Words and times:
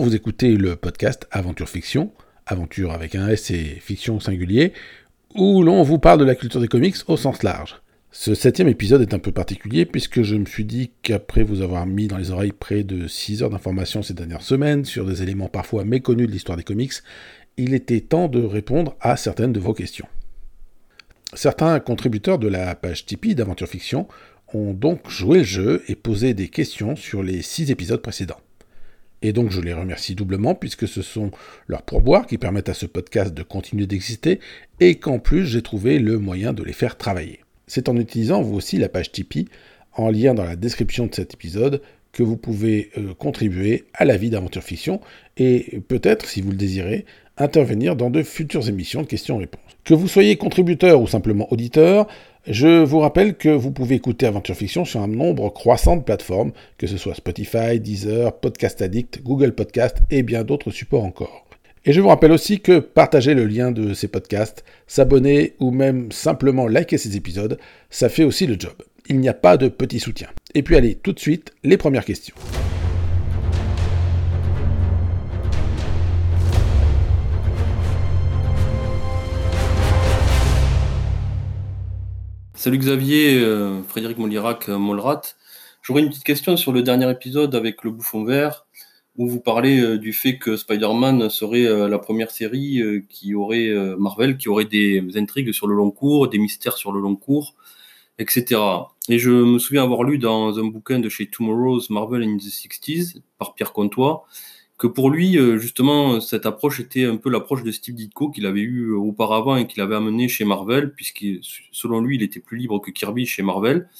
Vous 0.00 0.14
écoutez 0.14 0.56
le 0.56 0.76
podcast 0.76 1.28
Aventure 1.30 1.68
Fiction, 1.68 2.10
aventure 2.46 2.92
avec 2.92 3.14
un 3.14 3.28
S 3.28 3.50
et 3.50 3.76
fiction 3.82 4.18
singulier, 4.18 4.72
où 5.34 5.62
l'on 5.62 5.82
vous 5.82 5.98
parle 5.98 6.20
de 6.20 6.24
la 6.24 6.34
culture 6.34 6.62
des 6.62 6.68
comics 6.68 6.96
au 7.06 7.18
sens 7.18 7.42
large. 7.42 7.82
Ce 8.10 8.34
septième 8.34 8.68
épisode 8.68 9.02
est 9.02 9.12
un 9.12 9.18
peu 9.18 9.30
particulier 9.30 9.84
puisque 9.84 10.22
je 10.22 10.36
me 10.36 10.46
suis 10.46 10.64
dit 10.64 10.90
qu'après 11.02 11.42
vous 11.42 11.60
avoir 11.60 11.84
mis 11.84 12.08
dans 12.08 12.16
les 12.16 12.30
oreilles 12.30 12.52
près 12.52 12.82
de 12.82 13.08
6 13.08 13.42
heures 13.42 13.50
d'informations 13.50 14.02
ces 14.02 14.14
dernières 14.14 14.40
semaines 14.40 14.86
sur 14.86 15.04
des 15.04 15.22
éléments 15.22 15.48
parfois 15.48 15.84
méconnus 15.84 16.28
de 16.28 16.32
l'histoire 16.32 16.56
des 16.56 16.64
comics, 16.64 16.94
il 17.58 17.74
était 17.74 18.00
temps 18.00 18.28
de 18.28 18.42
répondre 18.42 18.96
à 19.02 19.18
certaines 19.18 19.52
de 19.52 19.60
vos 19.60 19.74
questions. 19.74 20.08
Certains 21.34 21.78
contributeurs 21.78 22.38
de 22.38 22.48
la 22.48 22.74
page 22.74 23.04
Tipeee 23.04 23.34
d'Aventure 23.34 23.68
Fiction 23.68 24.08
ont 24.54 24.72
donc 24.72 25.10
joué 25.10 25.38
le 25.40 25.44
jeu 25.44 25.82
et 25.88 25.94
posé 25.94 26.32
des 26.32 26.48
questions 26.48 26.96
sur 26.96 27.22
les 27.22 27.42
6 27.42 27.70
épisodes 27.70 28.00
précédents. 28.00 28.40
Et 29.22 29.32
donc 29.32 29.50
je 29.50 29.60
les 29.60 29.74
remercie 29.74 30.14
doublement 30.14 30.54
puisque 30.54 30.88
ce 30.88 31.02
sont 31.02 31.30
leurs 31.68 31.82
pourboires 31.82 32.26
qui 32.26 32.38
permettent 32.38 32.68
à 32.68 32.74
ce 32.74 32.86
podcast 32.86 33.34
de 33.34 33.42
continuer 33.42 33.86
d'exister 33.86 34.40
et 34.80 34.96
qu'en 34.96 35.18
plus 35.18 35.46
j'ai 35.46 35.62
trouvé 35.62 35.98
le 35.98 36.18
moyen 36.18 36.52
de 36.52 36.62
les 36.62 36.72
faire 36.72 36.96
travailler. 36.96 37.40
C'est 37.66 37.88
en 37.88 37.96
utilisant 37.96 38.42
vous 38.42 38.56
aussi 38.56 38.78
la 38.78 38.88
page 38.88 39.12
Tipeee 39.12 39.48
en 39.92 40.10
lien 40.10 40.34
dans 40.34 40.44
la 40.44 40.56
description 40.56 41.06
de 41.06 41.14
cet 41.14 41.34
épisode 41.34 41.82
que 42.12 42.22
vous 42.22 42.36
pouvez 42.36 42.90
euh, 42.98 43.14
contribuer 43.14 43.84
à 43.94 44.04
la 44.04 44.16
vie 44.16 44.30
d'Aventure 44.30 44.62
Fiction 44.62 45.00
et 45.36 45.80
peut-être, 45.86 46.26
si 46.28 46.40
vous 46.40 46.50
le 46.50 46.56
désirez, 46.56 47.04
intervenir 47.40 47.96
dans 47.96 48.10
de 48.10 48.22
futures 48.22 48.68
émissions 48.68 49.02
de 49.02 49.06
questions-réponses. 49.06 49.60
Que 49.84 49.94
vous 49.94 50.08
soyez 50.08 50.36
contributeur 50.36 51.00
ou 51.00 51.06
simplement 51.06 51.52
auditeur, 51.52 52.06
je 52.46 52.82
vous 52.82 53.00
rappelle 53.00 53.34
que 53.34 53.48
vous 53.48 53.70
pouvez 53.70 53.96
écouter 53.96 54.26
Aventure 54.26 54.56
Fiction 54.56 54.84
sur 54.84 55.00
un 55.00 55.08
nombre 55.08 55.50
croissant 55.50 55.96
de 55.96 56.02
plateformes, 56.02 56.52
que 56.78 56.86
ce 56.86 56.96
soit 56.96 57.14
Spotify, 57.14 57.80
Deezer, 57.80 58.32
Podcast 58.38 58.80
Addict, 58.82 59.22
Google 59.22 59.52
Podcast 59.52 59.98
et 60.10 60.22
bien 60.22 60.44
d'autres 60.44 60.70
supports 60.70 61.04
encore. 61.04 61.46
Et 61.84 61.92
je 61.92 62.00
vous 62.00 62.08
rappelle 62.08 62.32
aussi 62.32 62.60
que 62.60 62.78
partager 62.78 63.34
le 63.34 63.46
lien 63.46 63.72
de 63.72 63.94
ces 63.94 64.08
podcasts, 64.08 64.64
s'abonner 64.86 65.54
ou 65.60 65.70
même 65.70 66.12
simplement 66.12 66.68
liker 66.68 66.98
ces 66.98 67.16
épisodes, 67.16 67.58
ça 67.88 68.08
fait 68.08 68.24
aussi 68.24 68.46
le 68.46 68.56
job. 68.58 68.74
Il 69.08 69.18
n'y 69.18 69.28
a 69.28 69.34
pas 69.34 69.56
de 69.56 69.68
petit 69.68 69.98
soutien. 69.98 70.28
Et 70.54 70.62
puis 70.62 70.76
allez, 70.76 70.94
tout 70.94 71.12
de 71.12 71.20
suite, 71.20 71.52
les 71.64 71.78
premières 71.78 72.04
questions. 72.04 72.34
Salut 82.60 82.76
Xavier, 82.76 83.40
euh, 83.42 83.82
Frédéric 83.84 84.18
Molirac, 84.18 84.68
euh, 84.68 84.76
Molrat. 84.76 85.22
J'aurais 85.80 86.02
une 86.02 86.10
petite 86.10 86.24
question 86.24 86.58
sur 86.58 86.72
le 86.72 86.82
dernier 86.82 87.10
épisode 87.10 87.54
avec 87.54 87.82
le 87.84 87.90
bouffon 87.90 88.22
vert, 88.22 88.66
où 89.16 89.26
vous 89.30 89.40
parlez 89.40 89.80
euh, 89.80 89.96
du 89.96 90.12
fait 90.12 90.36
que 90.36 90.58
Spider-Man 90.58 91.30
serait 91.30 91.88
la 91.88 91.98
première 91.98 92.30
série 92.30 92.82
qui 93.08 93.34
aurait, 93.34 93.74
Marvel, 93.98 94.36
qui 94.36 94.50
aurait 94.50 94.66
des 94.66 95.02
intrigues 95.16 95.52
sur 95.52 95.68
le 95.68 95.74
long 95.74 95.90
cours, 95.90 96.28
des 96.28 96.36
mystères 96.36 96.76
sur 96.76 96.92
le 96.92 97.00
long 97.00 97.16
cours, 97.16 97.54
etc. 98.18 98.60
Et 99.08 99.18
je 99.18 99.30
me 99.30 99.58
souviens 99.58 99.84
avoir 99.84 100.02
lu 100.02 100.18
dans 100.18 100.58
un 100.58 100.64
bouquin 100.64 100.98
de 100.98 101.08
chez 101.08 101.30
Tomorrow's 101.30 101.88
Marvel 101.88 102.22
in 102.22 102.36
the 102.36 102.42
60s, 102.42 103.22
par 103.38 103.54
Pierre 103.54 103.72
Comtois, 103.72 104.26
que 104.80 104.86
pour 104.86 105.10
lui, 105.10 105.36
euh, 105.36 105.58
justement, 105.58 106.22
cette 106.22 106.46
approche 106.46 106.80
était 106.80 107.04
un 107.04 107.18
peu 107.18 107.28
l'approche 107.28 107.62
de 107.62 107.70
Steve 107.70 107.94
Ditko 107.94 108.30
qu'il 108.30 108.46
avait 108.46 108.62
eu 108.62 108.92
euh, 108.92 108.96
auparavant 108.96 109.56
et 109.56 109.66
qu'il 109.66 109.82
avait 109.82 109.94
amené 109.94 110.26
chez 110.26 110.46
Marvel, 110.46 110.94
puisque 110.94 111.22
selon 111.70 112.00
lui, 112.00 112.16
il 112.16 112.22
était 112.22 112.40
plus 112.40 112.56
libre 112.56 112.80
que 112.80 112.90
Kirby 112.90 113.26
chez 113.26 113.42
Marvel, 113.42 113.90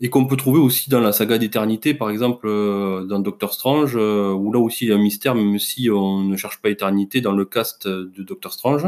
et 0.00 0.08
qu'on 0.08 0.26
peut 0.26 0.38
trouver 0.38 0.58
aussi 0.58 0.88
dans 0.88 1.00
la 1.00 1.12
saga 1.12 1.36
d'éternité, 1.36 1.92
par 1.92 2.08
exemple, 2.08 2.46
euh, 2.48 3.04
dans 3.04 3.18
Doctor 3.18 3.52
Strange, 3.52 3.94
où 3.94 4.52
là 4.52 4.58
aussi 4.58 4.86
il 4.86 4.88
y 4.88 4.92
a 4.92 4.94
un 4.94 5.02
mystère, 5.02 5.34
même 5.34 5.58
si 5.58 5.90
on 5.90 6.24
ne 6.24 6.34
cherche 6.34 6.62
pas 6.62 6.70
éternité 6.70 7.20
dans 7.20 7.32
le 7.32 7.44
cast 7.44 7.86
de 7.86 8.22
Doctor 8.22 8.54
Strange. 8.54 8.86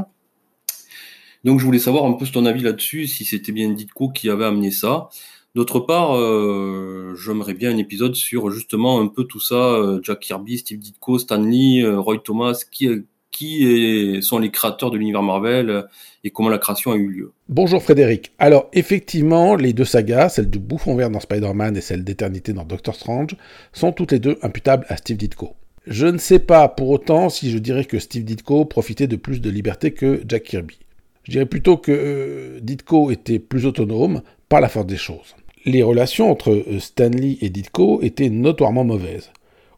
Donc 1.44 1.60
je 1.60 1.64
voulais 1.66 1.78
savoir 1.78 2.06
un 2.06 2.14
peu 2.14 2.24
ton 2.24 2.46
avis 2.46 2.62
là-dessus, 2.62 3.06
si 3.06 3.26
c'était 3.26 3.52
bien 3.52 3.68
Ditko 3.68 4.08
qui 4.08 4.30
avait 4.30 4.46
amené 4.46 4.70
ça. 4.70 5.10
D'autre 5.54 5.80
part, 5.80 6.16
euh, 6.16 7.14
j'aimerais 7.14 7.52
bien 7.52 7.70
un 7.70 7.76
épisode 7.76 8.14
sur 8.14 8.50
justement 8.50 9.02
un 9.02 9.08
peu 9.08 9.24
tout 9.24 9.38
ça, 9.38 9.54
euh, 9.54 10.00
Jack 10.02 10.20
Kirby, 10.20 10.56
Steve 10.56 10.78
Ditko, 10.78 11.18
Stan 11.18 11.42
Lee, 11.42 11.82
euh, 11.82 12.00
Roy 12.00 12.22
Thomas, 12.24 12.64
qui, 12.70 12.88
qui 13.30 14.18
sont 14.22 14.38
les 14.38 14.50
créateurs 14.50 14.90
de 14.90 14.96
l'univers 14.96 15.22
Marvel 15.22 15.84
et 16.24 16.30
comment 16.30 16.48
la 16.48 16.56
création 16.56 16.92
a 16.92 16.96
eu 16.96 17.06
lieu. 17.06 17.32
Bonjour 17.50 17.82
Frédéric. 17.82 18.32
Alors 18.38 18.70
effectivement, 18.72 19.54
les 19.54 19.74
deux 19.74 19.84
sagas, 19.84 20.30
celle 20.30 20.48
du 20.48 20.58
bouffon 20.58 20.96
vert 20.96 21.10
dans 21.10 21.20
Spider-Man 21.20 21.76
et 21.76 21.82
celle 21.82 22.02
d'éternité 22.02 22.54
dans 22.54 22.64
Doctor 22.64 22.94
Strange, 22.94 23.36
sont 23.74 23.92
toutes 23.92 24.12
les 24.12 24.20
deux 24.20 24.38
imputables 24.40 24.86
à 24.88 24.96
Steve 24.96 25.18
Ditko. 25.18 25.54
Je 25.86 26.06
ne 26.06 26.16
sais 26.18 26.38
pas 26.38 26.66
pour 26.68 26.88
autant 26.88 27.28
si 27.28 27.50
je 27.50 27.58
dirais 27.58 27.84
que 27.84 27.98
Steve 27.98 28.24
Ditko 28.24 28.64
profitait 28.64 29.06
de 29.06 29.16
plus 29.16 29.42
de 29.42 29.50
liberté 29.50 29.92
que 29.92 30.22
Jack 30.26 30.44
Kirby. 30.44 30.78
Je 31.24 31.32
dirais 31.32 31.46
plutôt 31.46 31.76
que 31.76 32.58
Ditko 32.62 33.10
était 33.10 33.38
plus 33.38 33.66
autonome 33.66 34.22
par 34.48 34.62
la 34.62 34.68
force 34.68 34.86
des 34.86 34.96
choses 34.96 35.34
les 35.64 35.82
relations 35.82 36.30
entre 36.30 36.50
euh, 36.50 36.80
Stanley 36.80 37.38
et 37.40 37.50
Ditko 37.50 38.02
étaient 38.02 38.30
notoirement 38.30 38.84
mauvaises. 38.84 39.30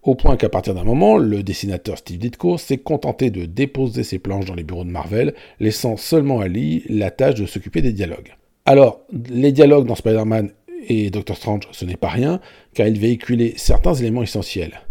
Au 0.03 0.15
point 0.15 0.37
qu'à 0.37 0.51
partir 0.51 0.75
d'un 0.75 0.85
moment, 0.85 1.17
le 1.17 1.43
dessinateur 1.43 1.97
Steve 1.97 2.19
Ditko 2.19 2.59
s'est 2.59 2.79
contenté 2.79 3.31
de 3.31 3.47
déposer 3.47 4.05
ses 4.05 4.19
planches 4.19 4.45
dans 4.45 4.55
les 4.55 4.63
bureaux 4.63 4.85
de 4.85 4.91
Marvel, 4.91 5.35
laissant 5.61 5.97
seulement 5.97 6.41
à 6.41 6.49
Lee 6.49 6.85
la 6.91 7.11
tâche 7.11 7.37
de 7.37 7.47
s'occuper 7.47 7.81
des 7.81 7.93
dialogues. 7.93 8.35
Alors, 8.67 9.01
les 9.31 9.53
dialogues 9.53 9.87
dans 9.87 9.95
Spider-Man 9.95 10.51
et 10.89 11.11
Doctor 11.11 11.37
Strange, 11.37 11.69
ce 11.73 11.87
n'est 11.87 11.97
pas 11.97 12.09
rien, 12.09 12.41
car 12.75 12.87
ils 12.87 12.99
véhiculaient 12.99 13.55
certains 13.57 13.95
éléments 13.95 14.23
essentiels. 14.23 14.83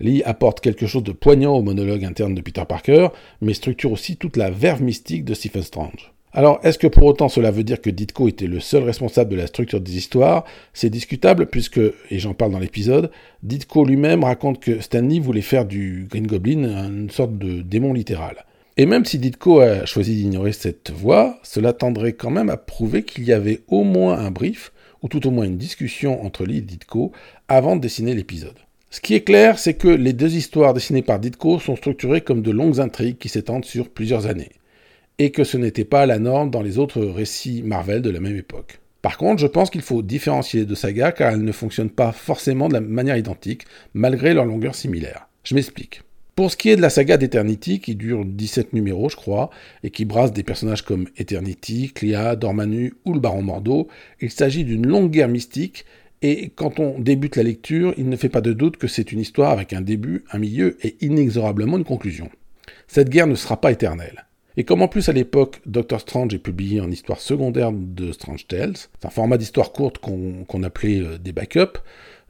Lee 0.00 0.22
apporte 0.24 0.60
quelque 0.60 0.86
chose 0.86 1.04
de 1.04 1.12
poignant 1.12 1.56
au 1.56 1.62
monologue 1.62 2.04
interne 2.04 2.34
de 2.34 2.40
Peter 2.40 2.64
Parker, 2.68 3.08
mais 3.40 3.54
structure 3.54 3.92
aussi 3.92 4.16
toute 4.16 4.36
la 4.36 4.50
verve 4.50 4.82
mystique 4.82 5.24
de 5.24 5.34
Stephen 5.34 5.62
Strange. 5.62 6.12
Alors, 6.34 6.60
est-ce 6.62 6.78
que 6.78 6.86
pour 6.86 7.04
autant 7.04 7.30
cela 7.30 7.50
veut 7.50 7.64
dire 7.64 7.80
que 7.80 7.88
Ditko 7.88 8.28
était 8.28 8.46
le 8.46 8.60
seul 8.60 8.82
responsable 8.82 9.30
de 9.30 9.36
la 9.36 9.46
structure 9.46 9.80
des 9.80 9.96
histoires? 9.96 10.44
C'est 10.74 10.90
discutable 10.90 11.46
puisque, 11.46 11.78
et 11.78 12.18
j'en 12.18 12.34
parle 12.34 12.52
dans 12.52 12.58
l'épisode, 12.58 13.10
Ditko 13.42 13.86
lui-même 13.86 14.24
raconte 14.24 14.60
que 14.60 14.80
Stanley 14.80 15.20
voulait 15.20 15.40
faire 15.40 15.64
du 15.64 16.06
Green 16.10 16.26
Goblin 16.26 16.64
une 16.86 17.08
sorte 17.08 17.38
de 17.38 17.62
démon 17.62 17.94
littéral. 17.94 18.44
Et 18.76 18.84
même 18.84 19.06
si 19.06 19.18
Ditko 19.18 19.60
a 19.60 19.86
choisi 19.86 20.16
d'ignorer 20.16 20.52
cette 20.52 20.90
voie, 20.90 21.38
cela 21.42 21.72
tendrait 21.72 22.12
quand 22.12 22.30
même 22.30 22.50
à 22.50 22.58
prouver 22.58 23.04
qu'il 23.04 23.24
y 23.24 23.32
avait 23.32 23.62
au 23.66 23.82
moins 23.82 24.18
un 24.18 24.30
brief, 24.30 24.72
ou 25.02 25.08
tout 25.08 25.26
au 25.26 25.30
moins 25.30 25.46
une 25.46 25.56
discussion 25.56 26.24
entre 26.24 26.44
Lee 26.44 26.58
et 26.58 26.60
Ditko, 26.60 27.10
avant 27.48 27.74
de 27.74 27.80
dessiner 27.80 28.14
l'épisode. 28.14 28.58
Ce 28.90 29.00
qui 29.00 29.14
est 29.14 29.22
clair, 29.22 29.58
c'est 29.58 29.74
que 29.74 29.88
les 29.88 30.12
deux 30.12 30.36
histoires 30.36 30.74
dessinées 30.74 31.02
par 31.02 31.20
Ditko 31.20 31.58
sont 31.58 31.76
structurées 31.76 32.20
comme 32.20 32.42
de 32.42 32.50
longues 32.50 32.80
intrigues 32.80 33.18
qui 33.18 33.30
s'étendent 33.30 33.64
sur 33.64 33.88
plusieurs 33.88 34.26
années 34.26 34.50
et 35.18 35.30
que 35.30 35.44
ce 35.44 35.56
n'était 35.56 35.84
pas 35.84 36.06
la 36.06 36.18
norme 36.18 36.50
dans 36.50 36.62
les 36.62 36.78
autres 36.78 37.02
récits 37.02 37.62
Marvel 37.62 38.02
de 38.02 38.10
la 38.10 38.20
même 38.20 38.36
époque. 38.36 38.80
Par 39.02 39.16
contre, 39.16 39.40
je 39.40 39.46
pense 39.46 39.70
qu'il 39.70 39.82
faut 39.82 40.02
différencier 40.02 40.60
les 40.60 40.66
deux 40.66 40.74
sagas 40.74 41.12
car 41.12 41.32
elles 41.32 41.44
ne 41.44 41.52
fonctionnent 41.52 41.90
pas 41.90 42.12
forcément 42.12 42.68
de 42.68 42.74
la 42.74 42.80
manière 42.80 43.16
identique, 43.16 43.64
malgré 43.94 44.34
leur 44.34 44.44
longueur 44.44 44.74
similaire. 44.74 45.28
Je 45.44 45.54
m'explique. 45.54 46.02
Pour 46.34 46.52
ce 46.52 46.56
qui 46.56 46.70
est 46.70 46.76
de 46.76 46.82
la 46.82 46.90
saga 46.90 47.16
d'Eternity, 47.16 47.80
qui 47.80 47.96
dure 47.96 48.24
17 48.24 48.72
numéros, 48.72 49.08
je 49.08 49.16
crois, 49.16 49.50
et 49.82 49.90
qui 49.90 50.04
brasse 50.04 50.32
des 50.32 50.44
personnages 50.44 50.82
comme 50.82 51.08
Eternity, 51.16 51.90
Clea, 51.92 52.36
Dormanu 52.36 52.94
ou 53.04 53.14
le 53.14 53.18
Baron 53.18 53.42
Mordo, 53.42 53.88
il 54.20 54.30
s'agit 54.30 54.64
d'une 54.64 54.86
longue 54.86 55.10
guerre 55.10 55.28
mystique, 55.28 55.84
et 56.22 56.50
quand 56.54 56.78
on 56.78 56.98
débute 56.98 57.36
la 57.36 57.42
lecture, 57.42 57.92
il 57.96 58.08
ne 58.08 58.16
fait 58.16 58.28
pas 58.28 58.40
de 58.40 58.52
doute 58.52 58.76
que 58.76 58.86
c'est 58.86 59.10
une 59.10 59.20
histoire 59.20 59.50
avec 59.50 59.72
un 59.72 59.80
début, 59.80 60.24
un 60.30 60.38
milieu 60.38 60.76
et 60.86 60.96
inexorablement 61.00 61.76
une 61.76 61.84
conclusion. 61.84 62.30
Cette 62.86 63.10
guerre 63.10 63.26
ne 63.26 63.34
sera 63.34 63.60
pas 63.60 63.72
éternelle. 63.72 64.27
Et 64.58 64.64
comme 64.64 64.82
en 64.82 64.88
plus 64.88 65.08
à 65.08 65.12
l'époque, 65.12 65.60
Doctor 65.66 66.00
Strange 66.00 66.34
est 66.34 66.40
publié 66.40 66.80
en 66.80 66.90
histoire 66.90 67.20
secondaire 67.20 67.70
de 67.72 68.10
Strange 68.10 68.48
Tales, 68.48 68.74
c'est 68.76 69.06
un 69.06 69.10
format 69.10 69.38
d'histoire 69.38 69.70
courte 69.70 69.98
qu'on 69.98 70.62
appelait 70.64 70.98
euh, 70.98 71.16
des 71.16 71.30
backups, 71.30 71.78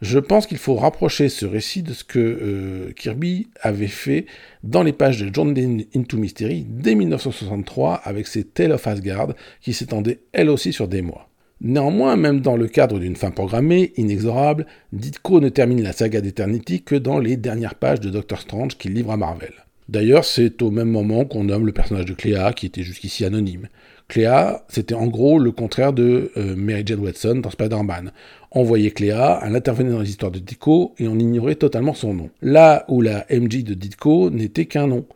je 0.03 0.19
pense 0.19 0.47
qu'il 0.47 0.59
faut 0.59 0.75
rapprocher 0.75 1.31
ce 1.31 1.47
récit 1.47 1.83
de 1.83 1.95
ce 1.95 2.05
que 2.05 2.19
euh, 2.19 2.93
Kirby 2.93 3.49
avait 3.63 3.87
fait 3.87 4.27
dans 4.63 4.83
les 4.83 4.93
pages 4.93 5.19
de 5.19 5.31
John 5.33 5.57
Into 5.97 6.19
Mystery 6.19 6.67
dès 6.69 6.95
1963 6.95 7.95
avec 8.05 8.27
ses 8.27 8.45
Tale 8.45 8.73
of 8.73 8.87
Asgard 8.87 9.33
qui 9.63 9.73
s'étendaient 9.73 10.21
elle 10.33 10.51
aussi 10.51 10.75
sur 10.75 10.87
des 10.87 11.01
mois. 11.01 11.31
Néanmoins, 11.63 12.17
même 12.17 12.41
dans 12.41 12.57
le 12.59 12.69
cadre 12.69 12.99
d'une 12.99 13.17
fin 13.17 13.31
programmée, 13.31 13.95
inexorable, 13.97 14.67
Ditko 14.93 15.41
ne 15.41 15.49
termine 15.49 15.83
la 15.83 15.93
saga 15.93 16.21
d'Eternity 16.21 16.83
que 16.83 16.95
dans 16.95 17.19
les 17.19 17.39
dernières 17.39 17.75
pages 17.75 18.01
de 18.01 18.11
Doctor 18.11 18.39
Strange 18.39 18.77
qu'il 18.77 18.93
livre 18.93 19.13
à 19.13 19.17
Marvel. 19.17 19.55
D'ailleurs, 19.89 20.25
c'est 20.25 20.61
au 20.61 20.71
même 20.71 20.91
moment 20.91 21.25
qu'on 21.25 21.45
nomme 21.45 21.65
le 21.65 21.73
personnage 21.73 22.05
de 22.05 22.13
Cléa, 22.13 22.53
qui 22.53 22.67
était 22.67 22.83
jusqu'ici 22.83 23.25
anonyme. 23.25 23.69
Cléa, 24.09 24.65
c'était 24.69 24.95
en 24.95 25.07
gros 25.07 25.39
le 25.39 25.51
contraire 25.51 25.93
de 25.93 26.31
euh, 26.37 26.57
Mary 26.57 26.83
Jane 26.85 27.01
Watson 27.01 27.37
dans 27.37 27.51
Spider-Man. 27.51 28.13
On 28.51 28.63
voyait 28.63 28.91
Cléa, 28.91 29.41
elle 29.43 29.55
intervenait 29.55 29.91
dans 29.91 30.01
les 30.01 30.11
histoires 30.11 30.31
de 30.31 30.39
Ditko 30.39 30.95
et 30.99 31.09
on 31.09 31.19
ignorait 31.19 31.57
totalement 31.57 31.95
son 31.95 32.15
nom. 32.15 32.31
Là 32.41 32.85
où 32.89 33.03
la 33.03 33.27
MJ 33.31 33.65
de 33.65 33.75
Ditko 33.75 34.31
n'était 34.31 34.67
qu'un 34.67 34.87
nom. 34.87 35.07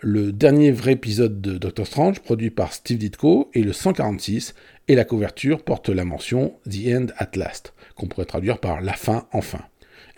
Le 0.00 0.32
dernier 0.32 0.72
vrai 0.72 0.92
épisode 0.92 1.40
de 1.40 1.58
Doctor 1.58 1.86
Strange, 1.86 2.20
produit 2.20 2.50
par 2.50 2.72
Steve 2.72 2.98
Ditko, 2.98 3.50
est 3.54 3.60
le 3.60 3.72
146, 3.72 4.54
et 4.88 4.96
la 4.96 5.04
couverture 5.04 5.62
porte 5.62 5.88
la 5.88 6.04
mention 6.04 6.54
The 6.68 6.88
End 6.88 7.06
at 7.18 7.30
Last, 7.36 7.72
qu'on 7.94 8.06
pourrait 8.06 8.26
traduire 8.26 8.58
par 8.58 8.80
La 8.80 8.94
fin 8.94 9.26
enfin. 9.32 9.60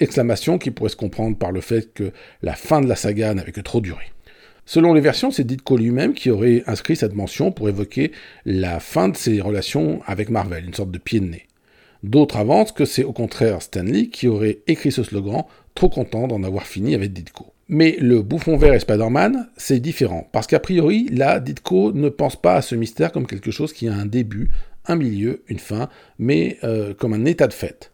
Exclamation 0.00 0.58
qui 0.58 0.70
pourrait 0.70 0.90
se 0.90 0.96
comprendre 0.96 1.36
par 1.36 1.52
le 1.52 1.60
fait 1.60 1.92
que 1.92 2.12
la 2.42 2.54
fin 2.54 2.80
de 2.80 2.88
la 2.88 2.96
saga 2.96 3.32
n'avait 3.34 3.52
que 3.52 3.60
trop 3.60 3.80
duré. 3.80 4.04
Selon 4.66 4.94
les 4.94 5.00
versions, 5.00 5.30
c'est 5.30 5.44
Ditko 5.44 5.76
lui-même 5.76 6.14
qui 6.14 6.30
aurait 6.30 6.62
inscrit 6.66 6.96
cette 6.96 7.14
mention 7.14 7.52
pour 7.52 7.68
évoquer 7.68 8.12
la 8.46 8.80
fin 8.80 9.08
de 9.08 9.16
ses 9.16 9.40
relations 9.40 10.00
avec 10.06 10.30
Marvel, 10.30 10.64
une 10.64 10.74
sorte 10.74 10.90
de 10.90 10.98
pied 10.98 11.20
de 11.20 11.26
nez. 11.26 11.46
D'autres 12.02 12.36
avancent 12.36 12.72
que 12.72 12.84
c'est 12.84 13.04
au 13.04 13.12
contraire 13.12 13.62
Stanley 13.62 14.08
qui 14.08 14.26
aurait 14.26 14.60
écrit 14.66 14.92
ce 14.92 15.02
slogan, 15.02 15.44
trop 15.74 15.88
content 15.88 16.28
d'en 16.28 16.42
avoir 16.42 16.66
fini 16.66 16.94
avec 16.94 17.12
Ditko. 17.12 17.46
Mais 17.68 17.96
le 17.98 18.22
bouffon 18.22 18.56
vert 18.56 18.74
et 18.74 18.80
Spider-Man, 18.80 19.48
c'est 19.56 19.80
différent, 19.80 20.28
parce 20.32 20.46
qu'a 20.46 20.60
priori, 20.60 21.08
là, 21.10 21.40
Ditko 21.40 21.92
ne 21.92 22.10
pense 22.10 22.36
pas 22.36 22.56
à 22.56 22.62
ce 22.62 22.74
mystère 22.74 23.10
comme 23.10 23.26
quelque 23.26 23.50
chose 23.50 23.72
qui 23.72 23.88
a 23.88 23.94
un 23.94 24.04
début, 24.06 24.50
un 24.86 24.96
milieu, 24.96 25.42
une 25.48 25.58
fin, 25.58 25.88
mais 26.18 26.58
euh, 26.62 26.92
comme 26.92 27.14
un 27.14 27.24
état 27.24 27.46
de 27.46 27.54
fait. 27.54 27.90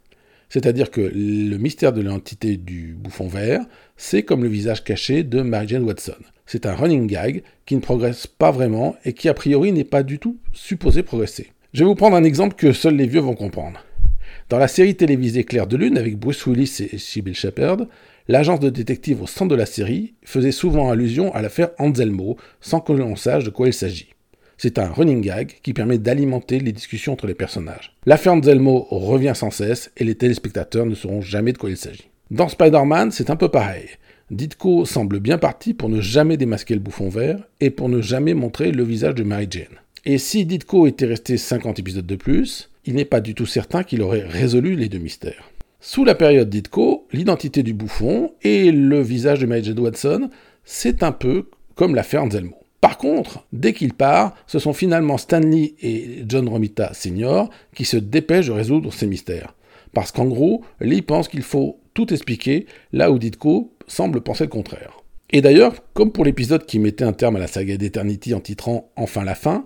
C'est-à-dire 0.51 0.91
que 0.91 1.01
le 1.01 1.57
mystère 1.57 1.93
de 1.93 2.03
l'entité 2.03 2.57
du 2.57 2.95
bouffon 2.99 3.29
vert, 3.29 3.65
c'est 3.97 4.25
comme 4.25 4.43
le 4.43 4.49
visage 4.49 4.85
caché 4.85 5.23
de 5.23 5.41
Mary 5.43 5.69
Jane 5.69 5.85
Watson. 5.85 6.17
C'est 6.45 6.67
un 6.67 6.75
running 6.75 7.07
gag 7.07 7.45
qui 7.65 7.77
ne 7.77 7.81
progresse 7.81 8.27
pas 8.27 8.51
vraiment 8.51 8.97
et 9.05 9.13
qui 9.13 9.29
a 9.29 9.35
priori 9.35 9.71
n'est 9.71 9.85
pas 9.85 10.03
du 10.03 10.19
tout 10.19 10.39
supposé 10.53 11.05
progresser. 11.05 11.53
Je 11.73 11.85
vais 11.85 11.89
vous 11.89 11.95
prendre 11.95 12.17
un 12.17 12.25
exemple 12.25 12.57
que 12.57 12.73
seuls 12.73 12.97
les 12.97 13.07
vieux 13.07 13.21
vont 13.21 13.37
comprendre. 13.37 13.85
Dans 14.49 14.59
la 14.59 14.67
série 14.67 14.97
télévisée 14.97 15.45
Claire 15.45 15.69
de 15.69 15.77
Lune 15.77 15.97
avec 15.97 16.19
Bruce 16.19 16.45
Willis 16.45 16.89
et 16.93 16.99
Sybil 16.99 17.37
Shepherd, 17.37 17.87
l'agence 18.27 18.59
de 18.59 18.71
détective 18.71 19.23
au 19.23 19.29
centre 19.29 19.53
de 19.53 19.55
la 19.55 19.67
série 19.67 20.15
faisait 20.25 20.51
souvent 20.51 20.91
allusion 20.91 21.33
à 21.33 21.43
l'affaire 21.43 21.71
Anselmo 21.79 22.37
sans 22.61 22.81
que 22.81 22.93
l'on 22.93 23.15
sache 23.15 23.45
de 23.45 23.51
quoi 23.51 23.69
il 23.69 23.73
s'agit. 23.73 24.09
C'est 24.63 24.79
un 24.79 24.91
running 24.91 25.23
gag 25.23 25.55
qui 25.63 25.73
permet 25.73 25.97
d'alimenter 25.97 26.61
les 26.61 26.73
discussions 26.73 27.15
entre 27.15 27.27
les 27.27 27.33
personnages. 27.33 27.97
L'affaire 28.05 28.35
Anselmo 28.35 28.87
revient 28.91 29.33
sans 29.35 29.51
cesse 29.51 29.91
et 29.97 30.05
les 30.05 30.17
téléspectateurs 30.17 30.85
ne 30.85 30.95
sauront 30.95 31.23
jamais 31.23 31.55
de 31.55 31.57
quoi 31.57 31.71
il 31.71 31.79
s'agit. 31.79 32.11
Dans 32.31 32.51
Spider-Man, 32.51 33.11
c'est 33.11 33.31
un 33.31 33.37
peu 33.37 33.49
pareil. 33.49 33.87
Ditko 34.31 34.85
semble 34.85 35.19
bien 35.19 35.39
parti 35.39 35.73
pour 35.73 35.89
ne 35.89 36.03
jamais 36.03 36.37
démasquer 36.37 36.75
le 36.75 36.81
bouffon 36.81 37.09
vert 37.09 37.39
et 37.61 37.71
pour 37.71 37.89
ne 37.89 38.03
jamais 38.03 38.35
montrer 38.35 38.71
le 38.71 38.83
visage 38.85 39.15
de 39.15 39.23
Mary 39.23 39.47
Jane. 39.49 39.81
Et 40.05 40.19
si 40.19 40.45
Ditko 40.45 40.87
était 40.87 41.07
resté 41.07 41.39
50 41.39 41.79
épisodes 41.79 42.05
de 42.05 42.17
plus, 42.17 42.69
il 42.85 42.97
n'est 42.97 43.07
pas 43.07 43.23
du 43.23 43.35
tout 43.35 43.47
certain 43.47 43.83
qu'il 43.83 44.03
aurait 44.03 44.27
résolu 44.27 44.77
les 44.77 44.91
deux 44.91 44.99
mystères. 44.99 45.51
Sous 45.81 46.05
la 46.05 46.15
période 46.15 46.51
Ditko, 46.51 47.09
l'identité 47.15 47.63
du 47.63 47.73
bouffon 47.73 48.35
et 48.43 48.73
le 48.73 49.01
visage 49.01 49.41
de 49.41 49.47
Mary 49.47 49.65
Jane 49.65 49.81
Watson, 49.81 50.29
c'est 50.67 51.03
un 51.03 51.13
peu 51.13 51.49
comme 51.77 51.95
l'affaire 51.95 52.25
Anselmo. 52.25 52.61
Par 52.81 52.97
contre, 52.97 53.45
dès 53.53 53.73
qu'il 53.73 53.93
part, 53.93 54.35
ce 54.47 54.59
sont 54.59 54.73
finalement 54.73 55.19
Stanley 55.19 55.75
et 55.83 56.25
John 56.27 56.49
Romita 56.49 56.93
Sr. 56.95 57.51
qui 57.75 57.85
se 57.85 57.97
dépêchent 57.97 58.47
de 58.47 58.53
résoudre 58.53 58.93
ces 58.93 59.07
mystères. 59.07 59.55
Parce 59.93 60.13
qu'en 60.13 60.27
gros, 60.27 60.63
Lee 60.81 61.03
pense 61.03 61.29
qu'il 61.29 61.43
faut 61.43 61.81
tout 61.95 62.13
expliquer, 62.13 62.67
là 62.93 63.11
où 63.11 63.19
Ditko 63.19 63.73
semble 63.87 64.21
penser 64.23 64.45
le 64.45 64.51
contraire. 64.51 65.01
Et 65.31 65.43
d'ailleurs, 65.43 65.75
comme 65.95 66.13
pour 66.13 66.25
l'épisode 66.25 66.65
qui 66.65 66.79
mettait 66.79 67.05
un 67.05 67.13
terme 67.13 67.37
à 67.37 67.41
la 67.41 67.47
saga 67.47 67.77
d'Eternity 67.77 68.35
en 68.35 68.41
titrant 68.41 68.91
Enfin 68.97 69.25
la 69.25 69.35
fin, 69.35 69.65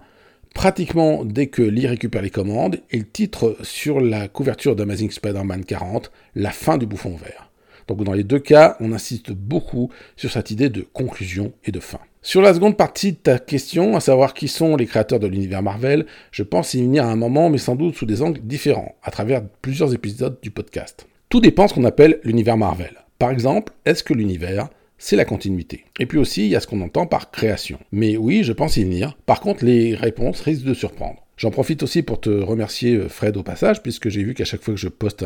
pratiquement 0.54 1.24
dès 1.24 1.46
que 1.46 1.62
Lee 1.62 1.86
récupère 1.86 2.22
les 2.22 2.30
commandes, 2.30 2.80
il 2.90 3.06
titre 3.06 3.56
sur 3.62 4.00
la 4.00 4.28
couverture 4.28 4.76
d'Amazing 4.76 5.10
Spider-Man 5.10 5.64
40 5.64 6.10
la 6.34 6.50
fin 6.50 6.78
du 6.78 6.86
bouffon 6.86 7.16
vert. 7.16 7.50
Donc 7.86 8.02
dans 8.04 8.12
les 8.12 8.24
deux 8.24 8.38
cas, 8.38 8.76
on 8.80 8.92
insiste 8.92 9.30
beaucoup 9.32 9.90
sur 10.16 10.30
cette 10.30 10.50
idée 10.50 10.68
de 10.68 10.82
conclusion 10.82 11.52
et 11.64 11.72
de 11.72 11.80
fin. 11.80 12.00
Sur 12.26 12.40
la 12.40 12.54
seconde 12.54 12.78
partie 12.78 13.12
de 13.12 13.18
ta 13.18 13.38
question, 13.38 13.96
à 13.96 14.00
savoir 14.00 14.32
qui 14.32 14.48
sont 14.48 14.76
les 14.76 14.86
créateurs 14.86 15.20
de 15.20 15.26
l'univers 15.26 15.62
Marvel, 15.62 16.06
je 16.32 16.42
pense 16.42 16.72
y 16.72 16.80
venir 16.80 17.04
à 17.04 17.10
un 17.10 17.16
moment, 17.16 17.50
mais 17.50 17.58
sans 17.58 17.76
doute 17.76 17.96
sous 17.96 18.06
des 18.06 18.22
angles 18.22 18.40
différents, 18.42 18.94
à 19.02 19.10
travers 19.10 19.42
plusieurs 19.60 19.92
épisodes 19.92 20.38
du 20.40 20.50
podcast. 20.50 21.06
Tout 21.28 21.42
dépend 21.42 21.64
de 21.64 21.68
ce 21.68 21.74
qu'on 21.74 21.84
appelle 21.84 22.20
l'univers 22.24 22.56
Marvel. 22.56 22.94
Par 23.18 23.30
exemple, 23.30 23.74
est-ce 23.84 24.02
que 24.02 24.14
l'univers, 24.14 24.70
c'est 24.96 25.16
la 25.16 25.26
continuité? 25.26 25.84
Et 26.00 26.06
puis 26.06 26.16
aussi, 26.16 26.46
il 26.46 26.48
y 26.48 26.56
a 26.56 26.60
ce 26.60 26.66
qu'on 26.66 26.80
entend 26.80 27.06
par 27.06 27.30
création. 27.30 27.78
Mais 27.92 28.16
oui, 28.16 28.42
je 28.42 28.54
pense 28.54 28.78
y 28.78 28.84
venir. 28.84 29.18
Par 29.26 29.40
contre, 29.40 29.62
les 29.62 29.94
réponses 29.94 30.40
risquent 30.40 30.64
de 30.64 30.72
surprendre. 30.72 31.23
J'en 31.36 31.50
profite 31.50 31.82
aussi 31.82 32.02
pour 32.02 32.20
te 32.20 32.30
remercier 32.30 32.94
euh, 32.94 33.08
Fred 33.08 33.36
au 33.36 33.42
passage, 33.42 33.82
puisque 33.82 34.08
j'ai 34.08 34.22
vu 34.22 34.34
qu'à 34.34 34.44
chaque 34.44 34.62
fois 34.62 34.74
que 34.74 34.80
je 34.80 34.88
poste 34.88 35.24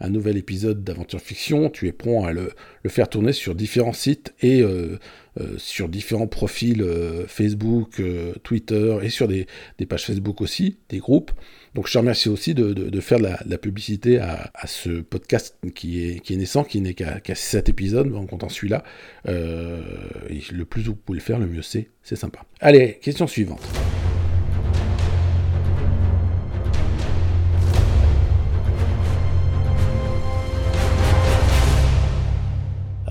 un, 0.00 0.08
nouvel 0.08 0.36
épisode 0.36 0.84
d'aventure 0.84 1.20
fiction, 1.20 1.68
tu 1.68 1.88
es 1.88 1.92
prompt 1.92 2.24
à 2.24 2.32
le, 2.32 2.52
faire 2.86 3.08
tourner 3.08 3.32
sur 3.32 3.54
différents 3.54 3.92
sites 3.92 4.34
et 4.40 4.62
euh, 4.62 4.98
euh, 5.40 5.54
sur 5.58 5.88
différents 5.88 6.26
profils 6.26 6.84
Facebook, 7.26 8.00
Twitter 8.44 8.96
et 9.02 9.10
sur 9.10 9.28
des, 9.28 9.46
pages 9.88 10.06
Facebook 10.06 10.40
aussi, 10.40 10.78
des 10.88 10.98
groupes. 10.98 11.32
Donc 11.74 11.86
je 11.86 11.92
te 11.92 11.98
remercie 11.98 12.28
aussi 12.28 12.54
de, 12.54 13.00
faire 13.00 13.18
de 13.18 13.28
la, 13.44 13.58
publicité 13.58 14.18
à, 14.20 14.50
ce 14.66 15.00
podcast 15.00 15.58
qui 15.74 16.08
est, 16.08 16.30
naissant, 16.30 16.64
qui 16.64 16.80
n'est 16.80 16.94
qu'à 16.94 17.34
7 17.34 17.68
épisodes, 17.68 18.14
en 18.14 18.26
comptant 18.26 18.48
celui-là. 18.48 18.84
le 19.26 20.64
plus 20.64 20.82
vous 20.84 20.94
pouvez 20.94 21.18
le 21.18 21.24
faire, 21.24 21.38
le 21.38 21.46
mieux 21.46 21.62
c'est, 21.62 21.90
c'est 22.02 22.16
sympa. 22.16 22.40
Allez, 22.60 22.98
question 23.02 23.26
suivante. 23.26 23.62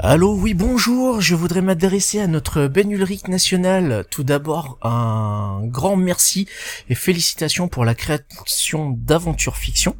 Allô, 0.10 0.36
oui, 0.36 0.54
bonjour, 0.54 1.20
je 1.20 1.36
voudrais 1.36 1.62
m'adresser 1.62 2.22
à 2.22 2.28
notre 2.28 2.68
Ben 2.68 2.90
Ulrich 2.90 3.28
national. 3.28 4.06
Tout 4.10 4.24
d'abord, 4.24 4.78
un 4.82 5.60
grand 5.66 5.98
merci 5.98 6.48
et 6.90 6.96
félicitations 6.96 7.68
pour 7.68 7.84
la 7.84 7.94
création 7.94 8.92
d'Aventure 8.92 9.58
Fiction. 9.58 9.98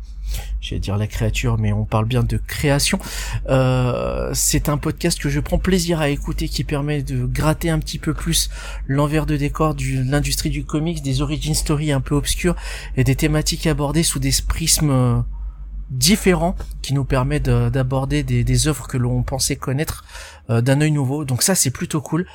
J'allais 0.62 0.80
dire 0.80 0.96
la 0.96 1.08
créature, 1.08 1.58
mais 1.58 1.74
on 1.74 1.84
parle 1.84 2.06
bien 2.06 2.24
de 2.24 2.38
création. 2.38 3.00
Euh, 3.50 4.32
c'est 4.34 4.70
un 4.70 4.78
podcast 4.78 5.20
que 5.20 5.28
je 5.28 5.42
prends 5.42 5.60
plaisir 5.60 6.00
à 6.00 6.08
écouter, 6.08 6.48
qui 6.48 6.64
permet 6.64 7.04
de 7.04 7.26
gratter 7.26 7.70
un 7.70 7.80
petit 7.80 8.00
peu 8.00 8.14
plus 8.14 8.50
l'envers 8.88 9.26
de 9.26 9.36
décor 9.36 9.76
de 9.76 10.10
l'industrie 10.10 10.50
du 10.50 10.64
comics, 10.64 11.04
des 11.04 11.22
origin 11.22 11.54
stories 11.54 11.92
un 11.92 12.00
peu 12.00 12.16
obscures 12.16 12.56
et 12.96 13.04
des 13.04 13.16
thématiques 13.16 13.68
abordées 13.68 14.04
sous 14.04 14.20
des 14.20 14.32
prismes 14.48 15.26
différent 15.90 16.56
qui 16.82 16.94
nous 16.94 17.06
permet 17.06 17.40
d'aborder 17.40 18.24
des, 18.24 18.68
œuvres 18.68 18.88
que 18.88 18.98
l'on 18.98 19.24
pensait 19.24 19.56
connaître 19.56 20.04
euh, 20.50 20.62
d'un 20.62 20.82
œil 20.82 20.92
nouveau. 20.92 21.26
Donc 21.26 21.44
ça 21.44 21.56
c'est 21.56 21.72
plutôt 21.72 22.02
cool. 22.02 22.26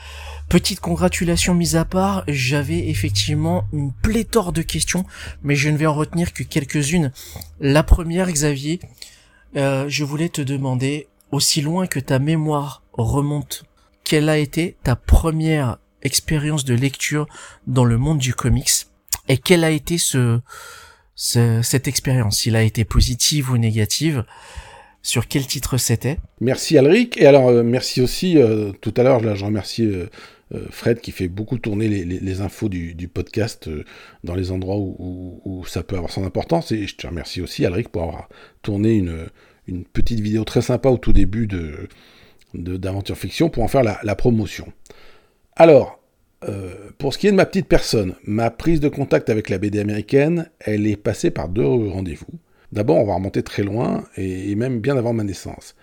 Petite 0.49 0.80
congratulation 0.80 1.54
mise 1.54 1.76
à 1.76 1.85
part, 1.85 2.25
j'avais 2.28 2.88
effectivement 2.88 3.64
une 3.73 3.92
pléthore 3.92 4.52
de 4.52 4.62
questions, 4.62 5.04
mais 5.42 5.56
je 5.56 5.68
ne 5.68 5.76
vais 5.76 5.87
en 5.87 5.94
retenir 5.94 6.32
que 6.32 6.42
quelques-unes. 6.42 7.12
La 7.61 7.82
première, 7.82 8.30
Xavier, 8.30 8.80
euh, 9.56 9.87
je 9.88 10.04
voulais 10.04 10.28
te 10.28 10.42
demander, 10.42 11.09
aussi 11.30 11.62
loin 11.62 11.87
que 11.87 12.00
ta 12.00 12.18
mémoire 12.18 12.82
remonte, 12.92 13.64
quelle 14.04 14.28
a 14.28 14.37
été 14.37 14.76
ta 14.82 14.97
première 14.97 15.78
expérience 16.02 16.64
de 16.64 16.75
lecture 16.75 17.26
dans 17.66 17.85
le 17.85 17.97
monde 17.97 18.18
du 18.18 18.35
comics 18.35 18.87
et 19.28 19.38
quel 19.38 19.64
a 19.64 19.71
été 19.71 19.99
ce 19.99 20.40
cette 21.23 21.87
expérience, 21.87 22.38
s'il 22.38 22.57
a 22.57 22.62
été 22.62 22.85
positive 22.85 23.52
ou 23.52 23.57
négative, 23.57 24.25
sur 25.02 25.29
quel 25.29 25.47
titre 25.47 25.76
c'était? 25.76 26.19
Merci 26.41 26.79
Alric, 26.79 27.17
et 27.17 27.26
alors 27.26 27.49
euh, 27.49 27.62
merci 27.62 28.00
aussi, 28.00 28.38
euh, 28.38 28.73
tout 28.81 28.93
à 28.97 29.05
l'heure 29.05 29.21
je 29.37 29.45
remercie 29.45 29.85
euh, 29.85 30.07
Fred 30.71 31.00
qui 31.00 31.12
fait 31.12 31.29
beaucoup 31.29 31.59
tourner 31.59 31.88
les, 31.88 32.41
infos 32.41 32.69
du, 32.69 33.09
podcast 33.09 33.71
dans 34.25 34.35
les 34.35 34.50
endroits 34.50 34.76
où, 34.76 35.64
ça 35.67 35.83
peut 35.83 35.97
avoir 35.97 36.11
son 36.11 36.25
importance, 36.25 36.73
et 36.73 36.87
je 36.87 36.97
te 36.97 37.07
remercie 37.07 37.41
aussi 37.41 37.64
Alric 37.64 37.88
pour 37.88 38.02
avoir 38.02 38.29
tourné 38.62 38.95
une, 38.95 39.85
petite 39.93 40.21
vidéo 40.21 40.45
très 40.45 40.61
sympa 40.61 40.88
au 40.88 40.99
tout 40.99 41.12
début 41.12 41.47
de 41.47 41.88
d'aventure 42.55 43.17
fiction 43.17 43.49
pour 43.49 43.62
en 43.62 43.69
faire 43.69 43.83
la 43.83 44.14
promotion. 44.14 44.71
Alors, 45.57 46.01
euh, 46.49 46.90
pour 46.99 47.12
ce 47.12 47.18
qui 47.18 47.26
est 47.26 47.30
de 47.30 47.37
ma 47.37 47.46
petite 47.46 47.68
personne, 47.68 48.14
ma 48.25 48.50
prise 48.50 48.80
de 48.80 48.88
contact 48.88 49.30
avec 49.30 49.49
la 49.49 49.58
BD 49.58 49.80
américaine, 49.80 50.49
elle 50.61 50.87
est 50.87 50.96
passée 50.96 51.30
par 51.30 51.49
deux 51.49 51.64
rendez-vous. 51.64 52.38
D'abord, 52.72 52.96
on 52.96 53.04
va 53.04 53.14
remonter 53.14 53.42
très 53.42 53.62
loin, 53.62 54.04
et, 54.16 54.54
même 54.54 54.80
bien 54.80 54.96
avant 54.96 55.12
ma 55.12 55.25
naissance. 55.25 55.75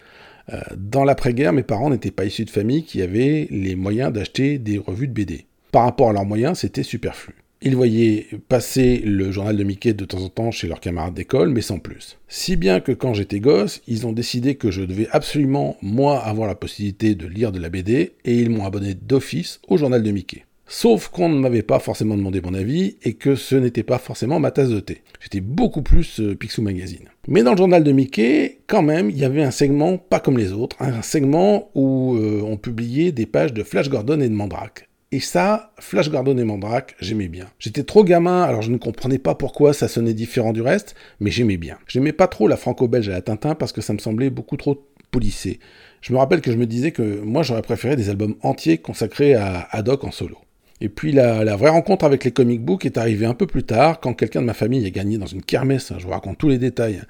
Euh, 0.52 0.60
dans 0.76 1.04
l'après-guerre, 1.04 1.54
mes 1.54 1.64
parents 1.64 1.92
n'étaient 1.92 2.12
pas 2.12 2.26
issus 2.26 2.46
de 2.46 2.50
familles 2.50 2.84
qui 2.84 3.02
avaient 3.02 3.48
les 3.52 3.76
moyens 3.76 4.12
d'acheter 4.12 4.58
des 4.58 4.80
revues 4.80 5.08
de 5.08 5.14
BD. 5.14 5.46
Par 5.72 5.84
rapport 5.84 6.10
à 6.10 6.14
leurs 6.14 6.26
moyens, 6.26 6.60
c'était 6.60 6.84
superflu. 6.84 7.36
Ils 7.62 7.76
voyaient 7.76 8.28
passer 8.48 9.02
le 9.04 9.32
journal 9.32 9.58
de 9.58 9.64
Mickey 9.66 9.94
de 9.94 10.06
temps 10.06 10.24
en 10.24 10.30
temps 10.30 10.50
chez 10.50 10.68
leurs 10.68 10.80
camarades 10.80 11.14
d'école, 11.14 11.50
mais 11.50 11.62
sans 11.62 11.78
plus. 11.78 12.18
Si 12.30 12.56
bien 12.56 12.80
que 12.80 12.94
quand 12.94 13.14
j'étais 13.14 13.42
gosse, 13.42 13.82
ils 13.86 14.08
ont 14.08 14.14
décidé 14.14 14.56
que 14.56 14.72
je 14.72 14.82
devais 14.82 15.10
absolument, 15.12 15.76
moi, 15.82 16.20
avoir 16.20 16.48
la 16.48 16.56
possibilité 16.56 17.16
de 17.16 17.28
lire 17.28 17.52
de 17.52 17.60
la 17.60 17.70
BD, 17.70 18.14
et 18.24 18.36
ils 18.36 18.50
m'ont 18.50 18.66
abonné 18.66 18.94
d'office 18.96 19.60
au 19.68 19.78
journal 19.78 20.02
de 20.02 20.12
Mickey. 20.12 20.46
Sauf 20.72 21.08
qu'on 21.08 21.30
ne 21.30 21.40
m'avait 21.40 21.64
pas 21.64 21.80
forcément 21.80 22.16
demandé 22.16 22.42
mon 22.42 22.54
avis 22.54 22.98
et 23.02 23.16
que 23.16 23.34
ce 23.34 23.56
n'était 23.56 23.82
pas 23.82 23.98
forcément 23.98 24.40
ma 24.40 24.52
tasse 24.52 24.70
de 24.70 24.80
thé. 24.80 25.02
J'étais 25.20 25.42
beaucoup 25.42 25.82
plus 25.82 26.20
euh, 26.20 26.36
Picsou 26.36 26.62
Magazine. 26.62 27.10
Mais 27.28 27.42
dans 27.42 27.54
le 27.54 27.58
journal 27.58 27.84
de 27.84 27.92
Mickey, 27.92 28.60
quand 28.68 28.84
même, 28.84 29.10
il 29.10 29.18
y 29.18 29.26
avait 29.26 29.42
un 29.42 29.50
segment 29.50 29.98
pas 29.98 30.20
comme 30.20 30.38
les 30.38 30.52
autres, 30.52 30.76
un 30.80 31.02
segment 31.02 31.72
où 31.74 32.18
euh, 32.18 32.44
on 32.46 32.56
publiait 32.56 33.12
des 33.12 33.26
pages 33.26 33.52
de 33.52 33.64
Flash 33.64 33.90
Gordon 33.90 34.22
et 34.22 34.30
de 34.30 34.36
Mandrake. 34.36 34.88
Et 35.12 35.20
ça, 35.20 35.74
Flash 35.80 36.12
Gordon 36.12 36.38
et 36.38 36.44
Mandrake, 36.44 36.96
j'aimais 37.02 37.30
bien. 37.30 37.48
J'étais 37.58 37.84
trop 37.84 38.04
gamin, 38.04 38.44
alors 38.44 38.62
je 38.62 38.70
ne 38.70 38.78
comprenais 38.78 39.18
pas 39.18 39.34
pourquoi 39.34 39.74
ça 39.74 39.88
sonnait 39.88 40.14
différent 40.14 40.54
du 40.54 40.62
reste, 40.62 40.94
mais 41.20 41.32
j'aimais 41.32 41.58
bien. 41.58 41.80
J'aimais 41.88 42.14
pas 42.14 42.28
trop 42.28 42.48
la 42.48 42.58
franco-belge 42.58 43.10
à 43.10 43.14
la 43.14 43.24
Tintin 43.24 43.56
parce 43.56 43.72
que 43.72 43.82
ça 43.82 43.94
me 43.94 43.98
semblait 43.98 44.30
beaucoup 44.30 44.56
trop 44.56 44.86
policé. 45.10 45.60
Je 46.02 46.14
me 46.14 46.20
rappelle 46.20 46.42
que 46.42 46.52
je 46.52 46.58
me 46.58 46.68
disais 46.68 46.92
que 46.92 47.22
moi 47.22 47.42
j'aurais 47.42 47.64
préféré 47.64 47.96
des 47.96 48.10
albums 48.10 48.36
entiers 48.44 48.78
consacrés 48.78 49.34
à 49.34 49.68
Haddock 49.72 50.04
en 50.04 50.12
solo. 50.12 50.38
Et 50.82 50.90
puis 50.90 51.12
la, 51.12 51.56
vraie 51.58 51.70
rencontre 51.70 52.06
avec 52.06 52.24
les 52.24 52.32
comic 52.32 52.62
books 52.62 52.86
est 52.86 52.98
arrivée 52.98 53.26
un 53.26 53.34
peu 53.34 53.48
plus 53.48 53.64
tard, 53.64 54.00
quand 54.00 54.14
quelqu'un 54.14 54.42
de 54.42 54.46
ma 54.46 54.54
famille 54.54 54.86
a 54.86 54.90
gagné 54.90 55.18
dans 55.18 55.26
une 55.26 55.44
kermesse, 55.44 55.92
je 55.98 56.06
vous 56.06 56.12
raconte 56.12 56.38
tous 56.38 56.48
les 56.48 56.58
détails, 56.58 57.02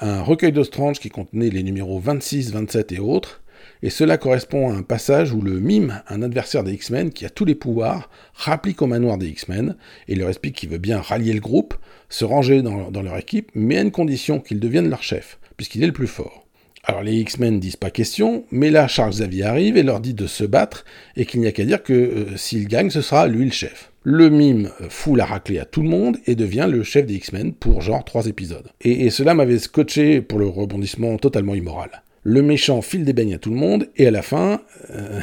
un 0.00 0.22
recueil 0.22 0.52
de 0.52 0.62
Strange 0.62 0.98
qui 0.98 1.10
contenait 1.10 1.50
les 1.50 1.62
numéros 1.62 1.98
26, 1.98 2.52
27 2.52 2.92
et 2.92 3.00
autres. 3.00 3.42
Et 3.82 3.90
cela 3.90 4.16
correspond 4.16 4.70
à 4.70 4.74
un 4.74 4.82
passage 4.82 5.32
où 5.32 5.42
le 5.42 5.60
mime, 5.60 6.02
un 6.08 6.22
adversaire 6.22 6.64
des 6.64 6.72
X-Men 6.72 7.10
qui 7.10 7.26
a 7.26 7.30
tous 7.30 7.44
les 7.44 7.54
pouvoirs, 7.54 8.08
rapplique 8.34 8.82
au 8.82 8.86
manoir 8.86 9.18
des 9.18 9.28
X-Men 9.28 9.76
et 10.08 10.14
leur 10.14 10.28
explique 10.28 10.56
qu'il 10.56 10.70
veut 10.70 10.78
bien 10.78 11.00
rallier 11.00 11.32
le 11.32 11.40
groupe, 11.40 11.74
se 12.08 12.24
ranger 12.24 12.62
dans 12.62 13.02
leur 13.02 13.16
équipe, 13.18 13.50
mais 13.54 13.78
à 13.78 13.82
une 13.82 13.90
condition 13.90 14.40
qu'il 14.40 14.58
devienne 14.58 14.88
leur 14.88 15.02
chef, 15.02 15.38
puisqu'il 15.56 15.82
est 15.82 15.88
le 15.88 15.92
plus 15.92 16.06
fort. 16.06 16.47
Alors 16.84 17.02
les 17.02 17.16
X-Men 17.16 17.60
disent 17.60 17.76
pas 17.76 17.90
question, 17.90 18.44
mais 18.50 18.70
là 18.70 18.88
Charles 18.88 19.10
Xavier 19.10 19.44
arrive 19.44 19.76
et 19.76 19.82
leur 19.82 20.00
dit 20.00 20.14
de 20.14 20.26
se 20.26 20.44
battre 20.44 20.84
et 21.16 21.26
qu'il 21.26 21.40
n'y 21.40 21.46
a 21.46 21.52
qu'à 21.52 21.64
dire 21.64 21.82
que 21.82 21.92
euh, 21.92 22.36
s'il 22.36 22.66
gagne, 22.68 22.90
ce 22.90 23.02
sera 23.02 23.26
lui 23.26 23.44
le 23.44 23.50
chef. 23.50 23.92
Le 24.04 24.30
mime 24.30 24.70
euh, 24.80 24.86
fout 24.88 25.16
la 25.16 25.26
raclée 25.26 25.58
à 25.58 25.64
tout 25.64 25.82
le 25.82 25.88
monde 25.88 26.16
et 26.26 26.34
devient 26.34 26.68
le 26.70 26.82
chef 26.82 27.04
des 27.04 27.14
X-Men 27.14 27.52
pour 27.52 27.82
genre 27.82 28.04
trois 28.04 28.26
épisodes. 28.26 28.70
Et, 28.80 29.10
cela 29.10 29.34
m'avait 29.34 29.58
scotché 29.58 30.20
pour 30.22 30.38
le 30.38 30.46
rebondissement 30.46 31.16
totalement 31.18 31.54
immoral. 31.54 32.02
Le 32.22 32.42
méchant 32.42 32.80
file 32.80 33.04
des 33.04 33.12
beignes 33.12 33.34
à 33.34 33.38
tout 33.38 33.50
le 33.50 33.56
monde 33.56 33.88
et 33.96 34.06
à 34.06 34.10
la 34.10 34.22
fin, 34.22 34.60
euh, 34.90 35.20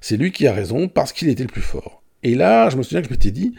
c'est 0.00 0.16
lui 0.16 0.30
qui 0.30 0.46
a 0.46 0.52
raison 0.52 0.88
parce 0.88 1.12
qu'il 1.12 1.28
était 1.28 1.42
le 1.42 1.48
plus 1.48 1.62
fort. 1.62 2.02
Et 2.22 2.34
là, 2.34 2.68
je 2.68 2.76
me 2.76 2.82
souviens 2.82 3.00
que 3.00 3.08
je 3.08 3.12
m'étais 3.12 3.30
dit, 3.30 3.54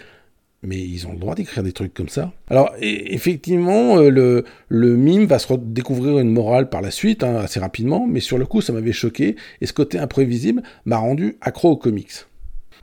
mais 0.62 0.78
ils 0.78 1.08
ont 1.08 1.14
le 1.14 1.20
droit 1.20 1.36
d'écrire 1.36 1.64
des 1.64 1.72
trucs 1.72 1.94
comme 1.94 2.10
ça. 2.10 2.34
Alors, 2.50 2.74
effectivement, 2.82 3.98
euh, 3.98 4.44
le, 4.70 4.96
mime 4.98 5.26
va 5.26 5.40
se 5.40 5.48
redécouvrir 5.48 6.20
une 6.20 6.32
morale 6.32 6.70
par 6.70 6.82
la 6.82 6.92
suite, 6.92 7.24
hein, 7.24 7.38
assez 7.38 7.60
rapidement, 7.60 8.08
mais 8.08 8.20
sur 8.20 8.38
le 8.38 8.46
coup, 8.46 8.62
ça 8.62 8.74
m'avait 8.74 8.92
choqué, 8.92 9.36
et 9.62 9.66
ce 9.66 9.74
côté 9.74 9.98
imprévisible 10.00 10.62
m'a 10.86 10.98
rendu 10.98 11.38
accro 11.42 11.72
aux 11.72 11.78
comics. 11.78 12.12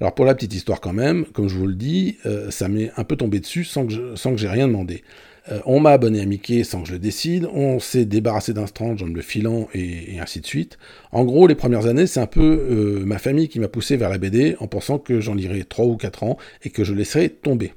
Alors, 0.01 0.15
pour 0.15 0.25
la 0.25 0.35
petite 0.35 0.55
histoire 0.55 0.81
quand 0.81 0.93
même, 0.93 1.25
comme 1.27 1.49
je 1.49 1.57
vous 1.57 1.67
le 1.67 1.75
dis, 1.75 2.19
euh, 2.27 2.51
ça 2.51 2.69
m'est 2.69 2.91
un 2.97 3.05
peu 3.05 3.17
tombé 3.17 3.41
dessus 3.41 3.65
sans 3.65 3.87
que, 3.87 4.17
sans 4.17 4.33
que 4.33 4.37
j'ai 4.37 4.49
rien 4.49 4.69
demandé. 4.69 5.03
Euh, 5.51 5.61
on 5.65 5.81
m'a 5.81 5.91
abonné 5.91 6.21
à 6.21 6.25
Mickey 6.25 6.65
sans 6.65 6.83
que 6.83 6.89
je 6.89 6.93
le 6.95 6.99
décide, 6.99 7.47
on 7.53 7.79
s'est 7.79 8.05
débarrassé 8.05 8.53
d'un 8.53 8.67
Strange 8.67 9.03
en 9.03 9.07
le 9.07 9.23
filant, 9.23 9.69
et, 9.75 10.19
ainsi 10.21 10.41
de 10.41 10.47
suite. 10.47 10.79
En 11.13 11.25
gros, 11.25 11.47
les 11.47 11.55
premières 11.55 11.87
années, 11.87 12.07
c'est 12.07 12.21
un 12.21 12.27
peu 12.27 12.67
euh, 12.71 13.05
ma 13.05 13.19
famille 13.19 13.49
qui 13.49 13.61
m'a 13.61 13.69
poussé 13.69 13.97
vers 13.97 14.11
la 14.11 14.19
BD 14.19 14.57
en 14.61 14.67
pensant 14.67 14.99
que 14.99 15.21
j'en 15.21 15.35
lirais 15.35 15.65
3 15.65 15.87
ou 15.87 15.97
4 15.97 16.25
ans 16.25 16.37
et 16.65 16.71
que 16.71 16.85
je 16.85 16.95
laisserais 16.95 17.29
tomber. 17.29 17.73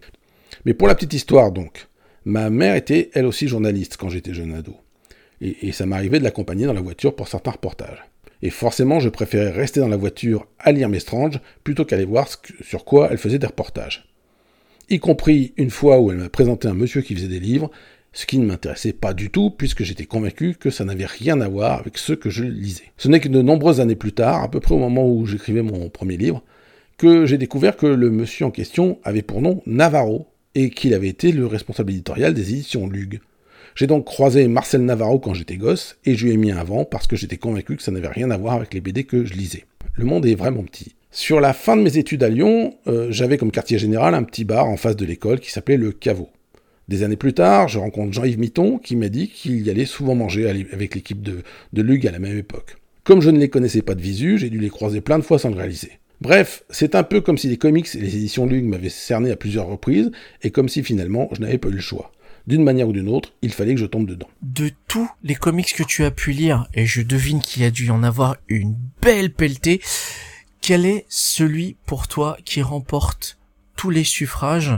Mais 0.65 0.73
pour 0.73 0.88
la 0.88 0.95
petite 0.95 1.13
histoire 1.13 1.51
donc, 1.51 1.88
ma 2.25 2.49
mère 2.49 2.75
était 2.75 3.11
elle 3.13 3.25
aussi 3.25 3.47
journaliste 3.47 3.97
quand 3.97 4.09
j'étais 4.09 4.33
jeune 4.33 4.53
ado. 4.53 4.75
Et, 5.41 5.71
ça 5.71 5.85
m'arrivait 5.85 6.19
de 6.19 6.25
l'accompagner 6.25 6.65
dans 6.65 6.73
la 6.73 6.81
voiture 6.81 7.15
pour 7.15 7.29
certains 7.29 7.51
reportages. 7.51 8.03
Et 8.41 8.49
forcément, 8.49 8.99
je 8.99 9.07
préférais 9.07 9.51
rester 9.51 9.79
dans 9.79 9.88
la 9.88 9.95
voiture 9.95 10.47
à 10.59 10.73
lire 10.73 10.89
mes 10.89 10.99
Strange 10.99 11.39
plutôt 11.63 11.85
qu'aller 11.85 12.03
voir 12.03 12.27
sur 12.61 12.83
quoi 12.83 13.07
elle 13.09 13.17
faisait 13.17 13.39
des 13.39 13.47
reportages 13.47 14.08
y 14.89 15.00
compris 15.00 15.53
une 15.58 15.69
fois 15.69 16.00
où 16.00 16.12
elle 16.12 16.17
m'a 16.17 16.29
présenté 16.29 16.67
un 16.67 16.74
monsieur 16.74 17.01
qui 17.01 17.15
faisait 17.15 17.27
des 17.27 17.39
livres, 17.39 17.72
ce 18.12 18.25
qui 18.25 18.39
ne 18.39 18.46
m'intéressait 18.46 18.93
pas 18.93 19.13
du 19.13 19.29
tout, 19.29 19.51
puisque 19.51 19.84
j'étais 19.84 20.05
convaincu 20.05 20.55
que 20.60 20.69
ça 20.69 20.86
n'avait 20.86 21.05
rien 21.05 21.41
à 21.41 21.48
voir 21.48 21.79
avec 21.79 21.98
ce 21.98 22.13
que 22.13 22.29
je 22.29 22.43
lisais. 22.43 22.91
Ce 22.98 23.08
n'est 23.08 23.19
que 23.19 23.29
de 23.29 23.41
nombreuses 23.41 23.79
années 23.79 23.96
plus 23.96 24.13
tard, 24.13 24.43
à 24.43 24.50
peu 24.50 24.60
près 24.60 24.74
au 24.74 24.79
moment 24.79 25.08
où 25.08 25.25
j'écrivais 25.25 25.62
mon 25.62 25.89
premier 25.89 26.17
livre, 26.17 26.43
que 26.98 27.25
j'ai 27.25 27.38
découvert 27.38 27.77
que 27.77 27.86
le 27.86 28.10
monsieur 28.10 28.46
en 28.46 28.51
question 28.51 29.00
avait 29.03 29.22
pour 29.22 29.41
nom 29.41 29.62
Navarro, 29.65 30.27
et 30.55 30.72
qu'il 30.72 30.93
avait 30.93 31.08
été 31.08 31.31
le 31.31 31.46
responsable 31.46 31.91
éditorial 31.91 32.34
des 32.34 32.53
éditions 32.53 32.88
Lug. 32.88 33.22
J'ai 33.75 33.88
donc 33.88 34.05
croisé 34.05 34.48
Marcel 34.48 34.84
Navarro 34.84 35.19
quand 35.19 35.34
j'étais 35.34 35.58
gosse, 35.58 35.98
et 36.05 36.15
je 36.15 36.25
lui 36.25 36.34
ai 36.34 36.38
mis 36.38 36.51
un 36.51 36.63
vent 36.63 36.86
parce 36.86 37.08
que 37.08 37.15
j'étais 37.15 37.38
convaincu 37.38 37.77
que 37.77 37.84
ça 37.84 37.91
n'avait 37.91 38.08
rien 38.08 38.31
à 38.31 38.38
voir 38.38 38.55
avec 38.55 38.74
les 38.74 38.81
BD 38.81 39.03
que 39.03 39.24
je 39.25 39.34
lisais. 39.34 39.65
Le 39.93 40.05
monde 40.05 40.25
est 40.25 40.36
vraiment 40.36 40.63
petit. 40.63 40.96
Sur 41.11 41.39
la 41.39 41.53
fin 41.53 41.75
de 41.75 41.81
mes 41.81 41.97
études 41.97 42.23
à 42.23 42.29
Lyon, 42.29 42.75
euh, 42.85 43.07
j'avais 43.09 43.39
comme 43.39 43.51
quartier 43.51 43.79
général 43.79 44.13
un 44.13 44.21
petit 44.21 44.45
bar 44.45 44.67
en 44.67 44.77
face 44.77 44.95
de 44.95 45.05
l'école 45.05 45.39
qui 45.39 45.49
s'appelait 45.51 45.75
le 45.75 45.91
Caveau. 45.91 46.29
Des 46.87 47.01
années 47.01 47.15
plus 47.15 47.33
tard, 47.33 47.67
je 47.67 47.79
rencontre 47.79 48.13
Jean-Yves 48.13 48.37
Mitton 48.37 48.77
qui 48.77 48.95
m'a 48.95 49.09
dit 49.09 49.27
qu'il 49.27 49.61
y 49.61 49.71
allait 49.71 49.85
souvent 49.85 50.13
manger 50.13 50.47
avec 50.47 50.93
l'équipe 50.93 51.23
de, 51.23 51.41
de 51.73 51.81
Lug 51.81 52.05
à 52.05 52.11
la 52.11 52.19
même 52.19 52.37
époque. 52.37 52.77
Comme 53.03 53.21
je 53.21 53.31
ne 53.31 53.39
les 53.39 53.49
connaissais 53.49 53.81
pas 53.81 53.95
de 53.95 54.01
visu, 54.01 54.37
j'ai 54.37 54.51
dû 54.51 54.59
les 54.59 54.69
croiser 54.69 55.01
plein 55.01 55.17
de 55.17 55.23
fois 55.23 55.39
sans 55.39 55.49
le 55.49 55.55
réaliser. 55.55 55.93
Bref, 56.21 56.63
c'est 56.69 56.93
un 56.93 57.03
peu 57.03 57.21
comme 57.21 57.39
si 57.39 57.47
les 57.47 57.57
comics 57.57 57.87
et 57.95 57.99
les 57.99 58.15
éditions 58.15 58.45
Lug 58.45 58.65
m'avaient 58.65 58.89
cerné 58.89 59.31
à 59.31 59.35
plusieurs 59.35 59.65
reprises, 59.65 60.11
et 60.43 60.51
comme 60.51 60.69
si 60.69 60.83
finalement 60.83 61.29
je 61.31 61.41
n'avais 61.41 61.57
pas 61.57 61.69
eu 61.69 61.73
le 61.73 61.79
choix. 61.79 62.11
D'une 62.45 62.63
manière 62.63 62.87
ou 62.87 62.93
d'une 62.93 63.09
autre, 63.09 63.33
il 63.41 63.51
fallait 63.51 63.73
que 63.73 63.79
je 63.79 63.85
tombe 63.87 64.07
dedans. 64.07 64.29
De 64.43 64.69
tous 64.87 65.09
les 65.23 65.35
comics 65.35 65.73
que 65.73 65.83
tu 65.83 66.03
as 66.03 66.11
pu 66.11 66.31
lire, 66.31 66.67
et 66.75 66.85
je 66.85 67.01
devine 67.01 67.41
qu'il 67.41 67.63
y 67.63 67.65
a 67.65 67.71
dû 67.71 67.87
y 67.87 67.91
en 67.91 68.03
avoir 68.03 68.37
une 68.47 68.75
belle 69.01 69.31
pelletée, 69.31 69.81
quel 70.69 70.85
est 70.85 71.07
celui 71.09 71.77
pour 71.88 72.07
toi 72.07 72.38
qui 72.45 72.61
remporte 72.61 73.39
tous 73.75 73.89
les 73.89 74.03
suffrages 74.03 74.77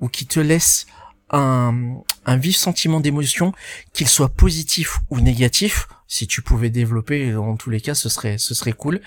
ou 0.00 0.08
qui 0.08 0.24
te 0.24 0.40
laisse 0.40 0.86
un, 1.28 2.00
vif 2.26 2.56
sentiment 2.56 2.98
d'émotion, 2.98 3.52
qu'il 3.92 4.08
soit 4.08 4.30
positif 4.30 5.00
ou 5.10 5.20
négatif? 5.20 5.86
Si 6.06 6.26
tu 6.26 6.40
pouvais 6.40 6.70
développer, 6.70 7.32
dans 7.32 7.58
tous 7.58 7.68
les 7.68 7.82
cas, 7.82 7.92
ce 7.92 8.08
serait, 8.08 8.38
ce 8.38 8.54
serait 8.54 8.72
cool. 8.72 9.02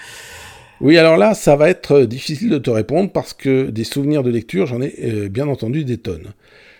Oui, 0.79 0.95
alors 0.99 1.17
là, 1.17 1.33
ça 1.33 1.55
va 1.55 1.71
être 1.71 2.01
difficile 2.01 2.51
de 2.51 2.59
te 2.59 2.69
répondre 2.69 3.11
parce 3.11 3.33
que 3.33 3.71
des 3.71 3.83
souvenirs 3.83 4.21
de 4.21 4.29
lecture, 4.29 4.67
j'en 4.67 4.79
ai 4.79 4.93
euh, 5.03 5.27
bien 5.27 5.47
entendu 5.47 5.85
des 5.85 5.97
tonnes. 5.97 6.35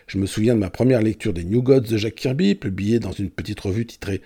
Je 0.05 0.19
me 0.19 0.27
souviens 0.27 0.53
de 0.53 0.60
ma 0.60 0.69
première 0.69 1.01
lecture 1.01 1.33
des 1.33 1.45
New 1.45 1.63
Gods 1.63 1.79
de 1.79 1.98
Jack 1.98 2.13
Kirby, 2.13 2.53
publiée 2.53 3.00
dans 3.00 3.12
une 3.12 3.31
petite 3.31 3.62
revue 3.62 3.88
titrée 3.88 4.21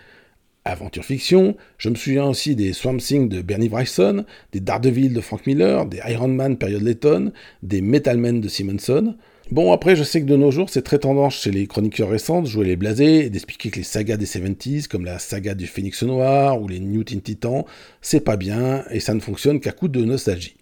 aventure 0.65 1.05
fiction. 1.05 1.55
Je 1.77 1.89
me 1.89 1.95
souviens 1.95 2.25
aussi 2.25 2.55
des 2.55 2.73
Swamp 2.73 2.97
Thing 2.97 3.29
de 3.29 3.41
Bernie 3.41 3.69
Bryson, 3.69 4.25
des 4.51 4.59
Daredevil 4.59 5.13
de 5.13 5.21
Frank 5.21 5.45
Miller, 5.45 5.85
des 5.85 5.99
Iron 6.07 6.27
Man 6.27 6.57
période 6.57 6.81
Letton, 6.81 7.31
des 7.63 7.81
Metal 7.81 8.17
Men 8.17 8.41
de 8.41 8.47
Simonson. 8.47 9.15
Bon, 9.51 9.71
après, 9.71 9.95
je 9.95 10.03
sais 10.03 10.21
que 10.21 10.25
de 10.25 10.35
nos 10.35 10.49
jours, 10.49 10.71
c'est 10.71 10.81
très 10.81 10.97
tendance 10.97 11.35
chez 11.35 11.51
les 11.51 11.67
chroniqueurs 11.67 12.09
récents 12.09 12.41
de 12.41 12.47
jouer 12.47 12.65
les 12.65 12.75
blasés 12.75 13.25
et 13.25 13.29
d'expliquer 13.29 13.69
que 13.69 13.77
les 13.77 13.83
sagas 13.83 14.17
des 14.17 14.25
70s, 14.25 14.87
comme 14.87 15.05
la 15.05 15.19
saga 15.19 15.53
du 15.53 15.67
Phénix 15.67 16.01
Noir 16.01 16.59
ou 16.59 16.67
les 16.67 16.79
New 16.79 17.03
Teen 17.03 17.21
Titans, 17.21 17.63
c'est 18.01 18.21
pas 18.21 18.37
bien 18.37 18.83
et 18.89 18.99
ça 18.99 19.13
ne 19.13 19.19
fonctionne 19.19 19.59
qu'à 19.59 19.71
coup 19.71 19.87
de 19.87 20.03
nostalgie. 20.03 20.57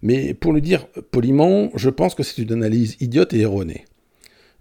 Mais 0.00 0.32
pour 0.32 0.54
le 0.54 0.62
dire 0.62 0.86
poliment, 1.10 1.70
je 1.74 1.90
pense 1.90 2.14
que 2.14 2.22
c'est 2.22 2.40
une 2.40 2.52
analyse 2.52 2.96
idiote 3.00 3.34
et 3.34 3.40
erronée. 3.40 3.84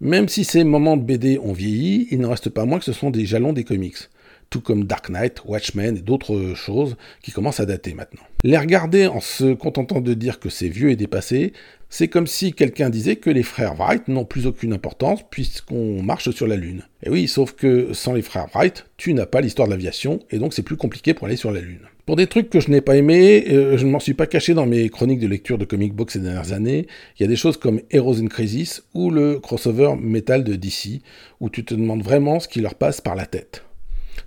Même 0.02 0.28
si 0.28 0.44
ces 0.44 0.66
moments 0.66 0.98
de 0.98 1.04
BD 1.04 1.40
ont 1.40 1.54
vieilli, 1.54 2.08
il 2.12 2.20
n'en 2.20 2.32
reste 2.32 2.50
pas 2.50 2.66
moins 2.66 2.80
que 2.80 2.86
ce 2.86 2.92
sont 2.92 3.10
des 3.10 3.26
jalons 3.26 3.54
des 3.54 3.64
comics 3.64 4.10
tout 4.52 4.62
comme 4.62 4.84
Dark 4.84 5.10
Knight, 5.10 5.42
Watchmen 5.46 5.98
et 5.98 6.02
d'autres 6.02 6.54
choses 6.56 6.96
qui 7.24 7.32
commencent 7.32 7.60
à 7.60 7.66
dater 7.66 7.96
maintenant. 7.96 8.22
Les 8.44 8.58
regarder 8.58 9.08
en 9.08 9.22
se 9.22 9.54
contentant 9.54 10.02
de 10.02 10.14
dire 10.14 10.40
que 10.40 10.50
c'est 10.50 10.70
vieux 10.70 10.92
et 10.92 10.96
dépassé, 10.96 11.54
c'est 11.90 12.08
comme 12.08 12.28
si 12.28 12.54
quelqu'un 12.54 12.90
disait 12.90 13.16
que 13.16 13.30
les 13.30 13.44
frères 13.44 13.76
Wright 13.76 14.08
n'ont 14.08 14.26
plus 14.26 14.46
aucune 14.46 14.74
importance 14.74 15.22
puisqu'on 15.30 16.04
marche 16.04 16.30
sur 16.32 16.48
la 16.48 16.56
Lune. 16.56 16.84
Et 17.04 17.10
oui, 17.10 17.28
sauf 17.28 17.54
que 17.54 17.94
sans 17.94 18.14
les 18.14 18.22
frères 18.22 18.48
Wright, 18.54 18.86
tu 18.98 19.14
n'as 19.14 19.26
pas 19.26 19.42
l'histoire 19.42 19.68
de 19.68 19.74
l'aviation 19.74 20.20
et 20.30 20.38
donc 20.38 20.54
c'est 20.54 20.64
plus 20.64 20.78
compliqué 20.78 21.14
pour 21.14 21.28
aller 21.28 21.36
sur 21.36 21.52
la 21.52 21.62
Lune. 21.62 21.88
Pour 22.06 22.16
des 22.16 22.28
trucs 22.28 22.50
que 22.50 22.60
je 22.60 22.70
n'ai 22.70 22.82
pas 22.82 22.98
aimés, 22.98 23.46
euh, 23.50 23.78
je 23.78 23.86
ne 23.86 23.92
m'en 23.92 24.00
suis 24.00 24.14
pas 24.14 24.26
caché 24.26 24.54
dans 24.54 24.66
mes 24.66 24.90
chroniques 24.90 25.20
de 25.20 25.28
lecture 25.28 25.58
de 25.58 25.66
comic 25.66 25.94
books 25.94 26.12
ces 26.12 26.20
dernières 26.20 26.52
années. 26.52 26.88
Il 27.18 27.24
y 27.24 27.26
a 27.26 27.30
des 27.30 27.36
choses 27.36 27.58
comme 27.58 27.80
Heroes 27.90 28.22
in 28.22 28.28
Crisis 28.28 28.84
ou 28.94 29.12
le 29.12 29.40
crossover 29.40 29.96
metal 29.98 30.44
de 30.44 30.56
DC, 30.56 31.02
où 31.40 31.50
tu 31.50 31.64
te 31.64 31.74
demandes 31.74 32.04
vraiment 32.04 32.40
ce 32.40 32.48
qui 32.48 32.60
leur 32.60 32.76
passe 32.76 33.02
par 33.02 33.16
la 33.16 33.26
tête. 33.26 33.64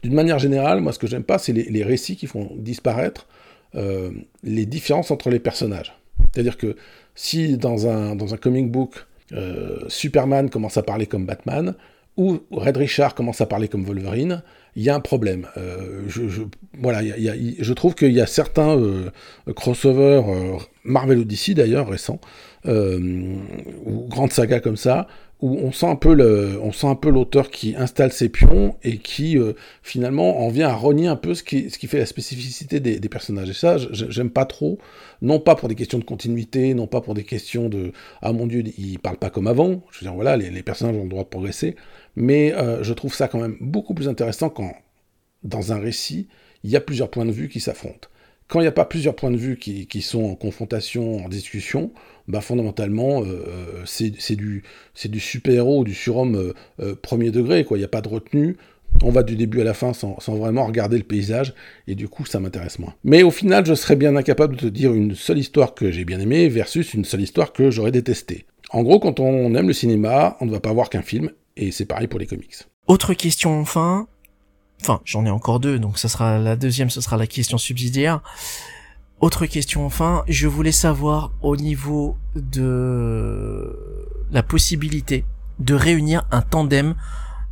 D'une 0.03 0.15
manière 0.15 0.39
générale, 0.39 0.81
moi 0.81 0.93
ce 0.93 0.99
que 0.99 1.07
j'aime 1.07 1.25
pas, 1.25 1.39
c'est 1.39 1.53
les, 1.53 1.83
récits 1.83 2.17
qui 2.17 2.27
font 2.27 2.51
disparaître 2.57 3.27
euh, 3.75 4.11
les 4.43 4.67
différences 4.67 5.11
entre 5.11 5.31
les 5.31 5.39
personnages. 5.39 5.95
C'est-à-dire 6.33 6.57
que 6.57 6.77
si 7.15 7.57
dans 7.57 7.87
un, 7.87 8.37
comic 8.37 8.71
book, 8.71 9.07
euh, 9.33 9.79
Superman 9.89 10.51
commence 10.51 10.77
à 10.77 10.83
parler 10.83 11.07
comme 11.07 11.27
Batman, 11.27 11.75
ou 12.17 12.41
Red 12.51 12.77
Richard 12.77 13.15
commence 13.15 13.41
à 13.41 13.47
parler 13.47 13.69
comme 13.69 13.85
Wolverine, 13.85 14.43
il 14.77 14.83
y 14.83 14.91
a 14.91 14.95
un 14.95 15.01
problème. 15.01 15.47
Euh, 15.57 16.03
je, 16.09 16.43
voilà, 16.79 17.01
je 17.03 17.73
trouve 17.73 17.95
qu'il 17.95 18.13
y 18.13 18.21
a 18.21 18.27
certains 18.27 18.81
crossovers, 19.55 20.23
Marvel 20.85 21.19
Odyssey 21.19 21.55
d'ailleurs, 21.55 21.89
récents, 21.89 22.21
ou 22.67 24.07
grandes 24.09 24.33
sagas 24.33 24.61
comme 24.61 24.77
ça, 24.77 25.07
où 25.45 25.59
on 25.59 25.73
sent 25.73 25.87
un 25.87 25.97
peu 25.97 26.59
on 26.63 26.73
sent 26.73 26.87
un 26.87 26.95
peu 26.95 27.11
l'auteur 27.11 27.51
qui 27.51 27.75
installe 27.77 28.13
ses 28.13 28.31
pions 28.31 28.77
et 28.83 28.97
qui 28.97 29.37
euh, 29.37 29.53
finalement 29.83 30.41
en 30.41 30.49
vient 30.49 30.69
à 30.69 30.75
renier 30.75 31.07
un 31.07 31.17
peu 31.17 31.35
ce 31.35 31.43
qui, 31.43 31.69
ce 31.69 31.79
qui 31.79 31.87
fait 31.87 31.99
la 31.99 32.07
spécificité 32.07 32.81
des, 32.81 33.09
personnages. 33.11 33.51
Et 33.51 33.55
ça, 33.55 33.77
j'aime 33.91 34.31
pas 34.31 34.47
trop, 34.47 34.79
non 35.21 35.41
pas 35.41 35.55
pour 35.55 35.69
des 35.69 35.75
questions 35.75 35.99
de 35.99 36.05
continuité, 36.05 36.73
non 36.73 36.87
pas 36.87 37.03
pour 37.03 37.13
des 37.13 37.25
questions 37.25 37.69
de 37.69 37.93
ah 38.23 38.33
mon 38.33 38.47
dieu, 38.47 38.65
il 38.79 38.99
parle 38.99 39.19
pas 39.19 39.29
comme 39.29 39.47
avant. 39.47 39.83
Je 39.91 40.01
veux 40.01 40.05
dire 40.07 40.15
voilà, 40.15 40.39
les, 40.39 40.63
personnages 40.63 40.97
ont 40.97 41.03
le 41.03 41.11
droit 41.11 41.25
de 41.25 41.29
progresser, 41.29 41.77
mais 42.17 42.53
euh, 42.55 42.83
je 42.83 42.93
trouve 42.93 43.15
ça 43.15 43.29
quand 43.29 43.41
même 43.41 43.57
beaucoup 43.61 43.95
plus 43.95 44.09
intéressant 44.09 44.49
quand 44.51 44.73
dans 45.43 45.73
un 45.73 45.79
récit 45.79 46.29
il 46.63 46.71
y 46.71 46.77
a 46.77 46.81
plusieurs 46.81 47.11
points 47.11 47.27
de 47.27 47.33
vue 47.33 47.49
qui 47.49 47.61
s'affrontent. 47.61 48.09
Quand 48.49 48.61
il 48.61 48.65
n'y 48.65 48.69
a 48.69 48.73
pas 48.73 48.85
plusieurs 48.85 49.17
points 49.17 49.31
de 49.31 49.37
vue 49.37 49.59
qui, 49.59 50.03
sont 50.03 50.25
en 50.25 50.35
confrontation, 50.35 51.25
en 51.25 51.29
discussion, 51.29 51.93
bah 52.29 52.43
fondamentalement, 52.43 53.23
euh, 53.23 53.27
euh, 53.27 53.83
c'est 53.87 54.37
du, 54.37 54.63
super-héros, 55.19 55.83
du 55.83 55.95
surhomme 55.95 56.53
premier 57.01 57.31
degré. 57.31 57.67
Il 57.71 57.77
n'y 57.79 57.85
a 57.85 57.89
pas 57.89 58.03
de 58.03 58.09
retenue. 58.09 58.59
On 59.03 59.11
va 59.11 59.23
du 59.23 59.37
début 59.37 59.61
à 59.61 59.65
la 59.65 59.75
fin 59.75 59.93
sans, 59.93 60.19
vraiment 60.29 60.67
regarder 60.67 60.97
le 60.97 61.05
paysage, 61.05 61.55
et 61.89 61.95
du 61.95 62.09
coup 62.09 62.25
ça 62.25 62.39
m'intéresse 62.39 62.79
moins. 62.79 62.95
Mais 63.03 63.23
au 63.23 63.31
final, 63.31 63.67
je 63.67 63.75
serais 63.75 63.97
bien 63.97 64.15
incapable 64.15 64.57
de 64.57 64.61
te 64.61 64.67
dire 64.67 64.95
une 64.95 65.15
seule 65.15 65.39
histoire 65.39 65.75
que 65.75 65.91
j'ai 65.91 66.05
bien 66.05 66.21
aimée 66.21 66.49
versus 66.49 66.95
une 66.95 67.05
seule 67.05 67.23
histoire 67.23 67.53
que 67.53 67.71
j'aurais 67.71 67.91
détestée. 67.91 68.47
En 68.71 68.83
gros, 68.83 69.01
quand 69.01 69.21
on 69.21 69.55
aime 69.55 69.69
le 69.69 69.73
cinéma, 69.73 70.37
on 70.41 70.47
ne 70.47 70.51
va 70.51 70.61
pas 70.61 70.73
voir 70.73 70.91
qu'un 70.91 71.03
film, 71.03 71.31
et 71.57 71.73
c'est 71.73 71.87
pareil 71.87 72.07
pour 72.07 72.19
les 72.19 72.27
comics. 72.27 72.55
Autre 72.87 73.15
question 73.15 73.61
enfin, 73.61 74.07
enfin 74.81 75.01
j'en 75.05 75.25
ai 75.25 75.31
encore 75.31 75.61
deux, 75.61 75.79
donc 75.79 75.99
ça 75.99 76.09
sera 76.09 76.39
la 76.39 76.57
deuxième, 76.57 76.91
ce 76.91 77.01
sera 77.01 77.17
la 77.17 77.27
question 77.27 77.59
subsidiaire. 77.59 78.21
Autre 79.21 79.47
question 79.47 79.87
enfin, 79.87 80.25
je 80.29 80.49
voulais 80.49 80.73
savoir 80.73 81.33
au 81.41 81.57
niveau 81.57 82.17
de 82.35 83.77
la 84.31 84.43
possibilité 84.43 85.25
de 85.61 85.75
réunir 85.75 86.27
un 86.31 86.43
tandem 86.43 86.95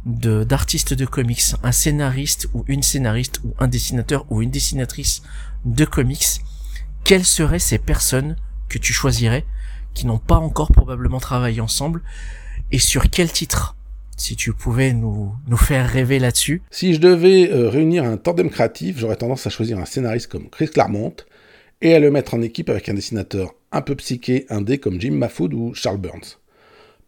de 0.04 0.42
d'artistes 0.42 0.94
de 0.94 1.06
comics, 1.06 1.54
un 1.62 1.72
scénariste 1.72 2.48
ou 2.52 2.64
une 2.66 2.82
scénariste 2.82 3.40
ou 3.44 3.54
un 3.58 3.68
dessinateur 3.68 4.26
ou 4.30 4.42
une 4.42 4.50
dessinatrice 4.50 5.22
de 5.64 5.84
comics, 5.84 6.40
quelles 7.04 7.24
seraient 7.24 7.60
ces 7.60 7.78
personnes 7.78 8.36
que 8.68 8.78
tu 8.78 8.92
choisirais 8.92 9.46
qui 9.94 10.06
n'ont 10.06 10.18
pas 10.18 10.36
encore 10.36 10.72
probablement 10.72 11.20
travaillé 11.20 11.60
ensemble 11.60 12.02
et 12.72 12.78
sur 12.78 13.08
quel 13.10 13.30
titre? 13.30 13.76
Si 14.22 14.36
tu 14.36 14.52
pouvais 14.52 14.92
nous, 14.92 15.34
faire 15.56 15.88
rêver 15.88 16.20
là-dessus. 16.20 16.62
Si 16.70 16.94
je 16.94 17.00
devais 17.00 17.50
euh, 17.50 17.68
réunir 17.68 18.04
un 18.04 18.16
tandem 18.16 18.50
créatif, 18.50 18.96
j'aurais 18.96 19.16
tendance 19.16 19.48
à 19.48 19.50
choisir 19.50 19.80
un 19.80 19.84
scénariste 19.84 20.28
comme 20.28 20.48
Chris 20.48 20.68
Claremont 20.68 21.14
et 21.80 21.92
à 21.92 21.98
le 21.98 22.12
mettre 22.12 22.34
en 22.34 22.40
équipe 22.40 22.70
avec 22.70 22.88
un 22.88 22.94
dessinateur 22.94 23.52
un 23.72 23.82
peu 23.82 23.96
psyché 23.96 24.46
indé 24.48 24.78
comme 24.78 25.00
Jim 25.00 25.10
Mahfoud 25.10 25.52
ou 25.54 25.74
Charles 25.74 25.98
Burns. 25.98 26.38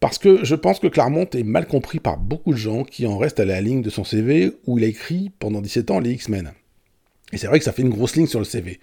Parce 0.01 0.17
que 0.17 0.43
je 0.43 0.55
pense 0.55 0.79
que 0.79 0.87
Claremont 0.87 1.29
est 1.33 1.43
mal 1.43 1.67
compris 1.67 2.01
par 2.01 2.17
beaucoup 2.17 2.51
de 2.51 2.57
gens 2.57 2.83
qui 2.83 3.07
en 3.07 3.17
restent 3.17 3.39
à 3.39 3.45
la 3.45 3.61
ligne 3.61 3.81
de 3.81 3.89
son 3.89 4.03
CV 4.03 4.51
où 4.67 4.77
il 4.77 4.83
a 4.83 4.87
écrit 4.87 5.31
pendant 5.39 5.61
17 5.61 5.91
ans 5.91 5.99
les 6.01 6.11
X-Men. 6.11 6.51
Et 7.31 7.37
c'est 7.37 7.47
vrai 7.47 7.59
que 7.59 7.65
ça 7.65 7.71
fait 7.71 7.81
une 7.81 7.89
grosse 7.89 8.17
ligne 8.17 8.27
sur 8.27 8.39
le 8.39 8.45
CV. 8.45 8.81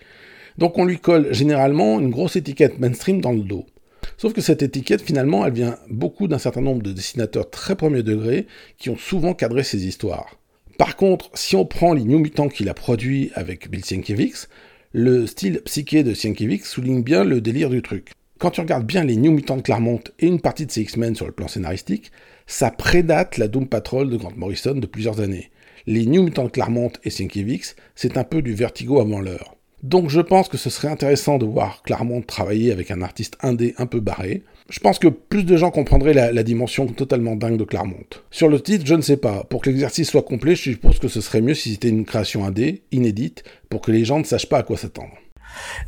Donc 0.56 0.78
on 0.78 0.86
lui 0.86 0.98
colle 0.98 1.34
généralement 1.34 2.00
une 2.00 2.10
grosse 2.10 2.36
étiquette 2.36 2.78
mainstream 2.78 3.20
dans 3.20 3.32
le 3.32 3.42
dos. 3.42 3.66
Sauf 4.16 4.32
que 4.32 4.40
cette 4.40 4.62
étiquette, 4.62 5.02
finalement, 5.02 5.44
elle 5.46 5.52
vient 5.52 5.78
beaucoup 5.88 6.28
d'un 6.28 6.38
certain 6.38 6.60
nombre 6.60 6.82
de 6.82 6.92
dessinateurs 6.92 7.50
très 7.50 7.76
premier 7.76 8.02
degré 8.02 8.46
qui 8.78 8.90
ont 8.90 8.96
souvent 8.96 9.34
cadré 9.34 9.62
ces 9.62 9.86
histoires. 9.86 10.38
Par 10.78 10.96
contre, 10.96 11.30
si 11.34 11.56
on 11.56 11.64
prend 11.64 11.92
les 11.92 12.04
New 12.04 12.18
Mutants 12.18 12.48
qu'il 12.48 12.68
a 12.68 12.74
produits 12.74 13.30
avec 13.34 13.70
Bill 13.70 13.84
Sienkiewicz, 13.84 14.48
le 14.92 15.26
style 15.26 15.60
psyché 15.64 16.02
de 16.02 16.14
Sienkiewicz 16.14 16.66
souligne 16.66 17.02
bien 17.02 17.24
le 17.24 17.40
délire 17.40 17.70
du 17.70 17.82
truc. 17.82 18.12
Quand 18.38 18.50
tu 18.50 18.60
regardes 18.60 18.86
bien 18.86 19.04
les 19.04 19.16
New 19.16 19.32
Mutants 19.32 19.56
de 19.56 19.62
Claremont 19.62 20.00
et 20.18 20.26
une 20.26 20.40
partie 20.40 20.66
de 20.66 20.72
ses 20.72 20.82
X-Men 20.82 21.14
sur 21.14 21.26
le 21.26 21.32
plan 21.32 21.46
scénaristique, 21.48 22.10
ça 22.46 22.70
prédate 22.70 23.38
la 23.38 23.48
Doom 23.48 23.68
Patrol 23.68 24.10
de 24.10 24.16
Grant 24.16 24.32
Morrison 24.36 24.74
de 24.74 24.86
plusieurs 24.86 25.20
années. 25.20 25.50
Les 25.86 26.06
New 26.06 26.22
Mutants 26.22 26.44
de 26.44 26.50
Claremont 26.50 26.92
et 27.04 27.10
Sienkiewicz, 27.10 27.76
c'est 27.94 28.16
un 28.16 28.24
peu 28.24 28.42
du 28.42 28.54
vertigo 28.54 29.00
avant 29.00 29.20
l'heure. 29.20 29.56
Donc 29.82 30.10
je 30.10 30.20
pense 30.20 30.48
que 30.48 30.56
ce 30.56 30.70
serait 30.70 30.88
intéressant 30.88 31.38
de 31.38 31.44
voir 31.44 31.82
Claremont 31.82 32.22
travailler 32.22 32.70
avec 32.70 32.90
un 32.92 33.02
artiste 33.02 33.36
indé 33.40 33.74
un 33.78 33.86
peu 33.86 33.98
barré. 33.98 34.44
Je 34.70 34.78
pense 34.78 35.00
que 35.00 35.08
plus 35.08 35.42
de 35.42 35.56
gens 35.56 35.72
comprendraient 35.72 36.14
la, 36.14 36.42
dimension 36.44 36.86
totalement 36.86 37.34
dingue 37.34 37.58
de 37.58 37.64
Claremont. 37.64 38.06
Sur 38.30 38.48
le 38.48 38.60
titre, 38.60 38.86
je 38.86 38.94
ne 38.94 39.02
sais 39.02 39.16
pas. 39.16 39.42
Pour 39.44 39.60
que 39.60 39.70
l'exercice 39.70 40.08
soit 40.08 40.22
complet, 40.22 40.54
je 40.54 40.62
suppose 40.62 41.00
que 41.00 41.08
ce 41.08 41.20
serait 41.20 41.40
mieux 41.40 41.54
si 41.54 41.72
c'était 41.72 41.88
une 41.88 42.04
création 42.04 42.44
indé, 42.44 42.82
inédite, 42.92 43.42
pour 43.68 43.80
que 43.80 43.90
les 43.90 44.04
gens 44.04 44.20
ne 44.20 44.24
sachent 44.24 44.48
pas 44.48 44.58
à 44.58 44.62
quoi 44.62 44.76
s'attendre. 44.76 45.12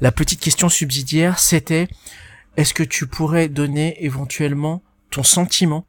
La 0.01 0.11
petite 0.11 0.41
question 0.41 0.69
subsidiaire, 0.69 1.39
c'était 1.39 1.87
est-ce 2.57 2.75
que 2.75 2.83
tu 2.83 3.07
pourrais 3.07 3.49
donner 3.49 3.97
éventuellement 4.05 4.83
ton 5.11 5.23
sentiment 5.23 5.87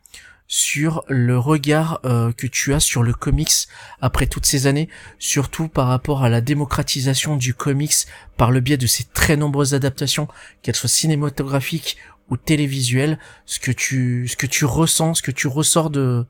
sur 0.48 1.04
le 1.08 1.38
regard 1.38 2.00
euh, 2.06 2.32
que 2.32 2.48
tu 2.48 2.74
as 2.74 2.80
sur 2.80 3.04
le 3.04 3.14
comics 3.14 3.68
après 4.02 4.28
toutes 4.28 4.46
ces 4.46 4.68
années, 4.68 4.90
surtout 5.18 5.68
par 5.68 5.88
rapport 5.88 6.24
à 6.24 6.30
la 6.30 6.42
démocratisation 6.42 7.36
du 7.36 7.54
comics 7.54 8.06
par 8.38 8.52
le 8.52 8.60
biais 8.60 8.78
de 8.78 8.88
ces 8.88 9.04
très 9.04 9.38
nombreuses 9.38 9.74
adaptations, 9.74 10.28
qu'elles 10.62 10.76
soient 10.76 10.90
cinématographiques 10.90 11.98
ou 12.30 12.38
télévisuelles, 12.38 13.20
ce 13.46 13.60
que 13.60 13.72
tu 13.72 14.28
ce 14.28 14.36
que 14.36 14.48
tu 14.48 14.66
ressens, 14.66 15.16
ce 15.16 15.22
que 15.22 15.32
tu 15.32 15.48
ressors 15.48 15.90
de 15.90 16.26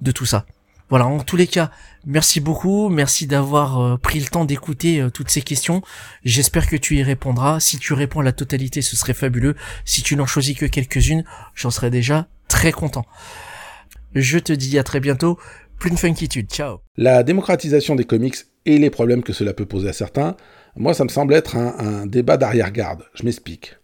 de 0.00 0.12
tout 0.12 0.26
ça. 0.26 0.46
Voilà, 0.88 1.06
en 1.06 1.18
tous 1.18 1.34
les 1.34 1.48
cas, 1.48 1.72
merci 2.04 2.38
beaucoup, 2.38 2.88
merci 2.88 3.26
d'avoir 3.26 3.80
euh, 3.80 3.96
pris 3.96 4.20
le 4.20 4.26
temps 4.26 4.44
d'écouter 4.44 5.00
euh, 5.00 5.10
toutes 5.10 5.30
ces 5.30 5.42
questions. 5.42 5.82
J'espère 6.24 6.68
que 6.68 6.76
tu 6.76 6.96
y 6.96 7.02
répondras. 7.02 7.58
Si 7.58 7.78
tu 7.78 7.92
réponds 7.92 8.20
à 8.20 8.22
la 8.22 8.32
totalité, 8.32 8.82
ce 8.82 8.94
serait 8.94 9.12
fabuleux. 9.12 9.56
Si 9.84 10.02
tu 10.02 10.14
n'en 10.14 10.26
choisis 10.26 10.56
que 10.56 10.66
quelques-unes, 10.66 11.24
j'en 11.56 11.72
serais 11.72 11.90
déjà 11.90 12.28
très 12.46 12.70
content. 12.70 13.04
Je 14.18 14.38
te 14.38 14.54
dis 14.54 14.78
à 14.78 14.82
très 14.82 14.98
bientôt. 14.98 15.38
Plus 15.78 15.90
de 15.90 15.96
funkitude. 15.96 16.48
Ciao. 16.50 16.78
La 16.96 17.22
démocratisation 17.22 17.94
des 17.96 18.04
comics 18.04 18.36
et 18.64 18.78
les 18.78 18.88
problèmes 18.88 19.22
que 19.22 19.34
cela 19.34 19.52
peut 19.52 19.66
poser 19.66 19.90
à 19.90 19.92
certains, 19.92 20.36
moi 20.74 20.94
ça 20.94 21.04
me 21.04 21.10
semble 21.10 21.34
être 21.34 21.54
un, 21.54 22.06
débat 22.06 22.38
d'arrière-garde. 22.38 23.04
Je 23.12 23.24
m'explique. 23.24 23.76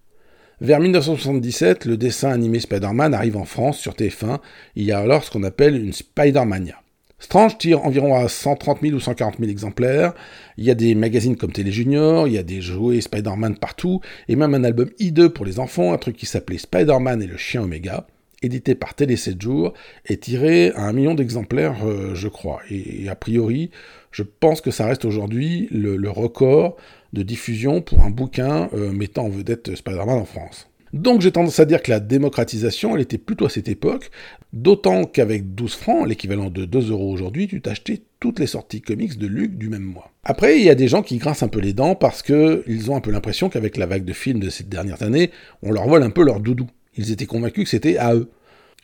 Vers 0.63 0.81
1977, 0.81 1.85
le 1.85 1.99
dessin 1.99 2.31
animé 2.31 2.61
Spider-Man 2.61 3.13
arrive 3.13 3.37
en 3.37 3.45
France 3.45 3.79
sur 3.79 3.93
TF1. 3.93 4.39
Il 4.75 4.85
y 4.85 4.93
a 4.93 5.01
alors 5.01 5.23
ce 5.23 5.31
qu'on 5.31 5.43
appelle 5.43 5.77
une 5.77 5.93
Spider-Mania. 5.93 6.77
Strange 7.19 7.59
tire 7.59 7.85
environ 7.85 8.17
à 8.17 8.27
130 8.27 8.81
000 8.81 8.95
ou 8.95 9.01
140 9.01 9.37
000 9.39 9.51
exemplaires. 9.51 10.15
Il 10.57 10.65
y 10.65 10.71
a 10.71 10.75
des 10.75 10.95
magazines 10.95 11.37
comme 11.37 11.53
Télé 11.53 11.73
Junior, 11.73 12.27
il 12.27 12.33
y 12.33 12.39
a 12.39 12.43
des 12.43 12.63
jouets 12.63 13.03
Spider-Man 13.03 13.59
partout, 13.59 14.01
et 14.29 14.37
même 14.37 14.55
un 14.55 14.65
album 14.65 14.89
hideux 14.99 15.29
pour 15.29 15.45
les 15.45 15.59
enfants, 15.59 15.93
un 15.93 15.99
truc 15.99 16.17
qui 16.17 16.25
s'appelait 16.25 16.57
Spider-Man 16.57 17.23
et 17.23 17.27
le 17.27 17.37
chien 17.37 17.63
Omega, 17.63 18.07
édité 18.43 18.75
par 18.75 18.95
Télé 18.95 19.17
7 19.17 19.41
jours, 19.41 19.73
et 20.07 20.17
tiré 20.17 20.73
à 20.73 20.83
un 20.83 20.93
million 20.93 21.15
d'exemplaires, 21.15 21.85
euh, 21.85 22.15
je 22.15 22.29
crois. 22.29 22.61
Et, 22.71 23.09
a 23.09 23.15
priori, 23.15 23.71
je 24.11 24.23
pense 24.23 24.61
que 24.61 24.71
ça 24.71 24.87
reste 24.87 25.05
aujourd'hui 25.05 25.69
le, 25.71 26.11
record 26.11 26.77
de 27.13 27.23
diffusion 27.23 27.81
pour 27.81 28.01
un 28.01 28.11
bouquin 28.11 28.69
euh, 28.75 28.93
mettant 28.93 29.25
en 29.25 29.29
vedette 29.29 29.75
Spider-Man 29.75 30.19
en 30.19 30.25
France. 30.25 30.69
Donc 30.93 31.23
j'ai 31.23 31.33
tendance 31.33 31.59
à 31.59 31.65
dire 31.65 31.83
que 31.83 31.91
la 31.91 32.01
démocratisation, 32.01 32.95
elle 32.95 33.03
était 33.03 33.17
plutôt 33.17 33.47
à 33.47 33.49
cette 33.49 33.69
époque, 33.69 34.11
d'autant 34.53 35.05
qu'avec 35.05 35.55
12 35.55 35.75
francs, 35.75 36.07
l'équivalent 36.07 36.51
de 36.51 36.67
2 36.67 36.91
euros 36.91 37.11
aujourd'hui, 37.11 37.49
tu 37.49 37.63
t'achetais 37.63 38.03
toutes 38.21 38.39
les 38.39 38.47
sorties 38.47 38.83
comics 38.83 39.17
de 39.17 39.27
Luc 39.27 39.57
du 39.57 39.71
même 39.71 39.83
mois. 39.83 40.13
Après, 40.25 40.59
il 40.59 40.65
y 40.65 40.71
a 40.71 40.75
des 40.75 40.89
gens 40.89 41.03
qui 41.03 41.17
grincent 41.17 41.45
un 41.45 41.49
peu 41.49 41.61
les 41.61 41.73
dents 41.73 41.95
parce 41.95 42.23
qu'ils 42.23 42.91
ont 42.91 42.97
un 42.97 43.01
peu 43.01 43.11
l'impression 43.11 43.49
qu'avec 43.49 43.79
la 43.79 43.87
vague 43.87 44.05
de 44.05 44.13
films 44.13 44.41
de 44.41 44.51
ces 44.51 44.65
dernières 44.65 45.03
années, 45.03 45.31
on 45.63 45.73
leur 45.73 45.89
vole 45.89 46.03
un 46.03 46.11
peu 46.11 46.25
leur 46.25 46.41
doudou. 46.41 46.69
Ils 46.97 47.11
étaient 47.11 47.27
convaincus 47.27 47.65
que 47.65 47.71
c'était 47.71 47.97
à 47.97 48.15
eux. 48.15 48.31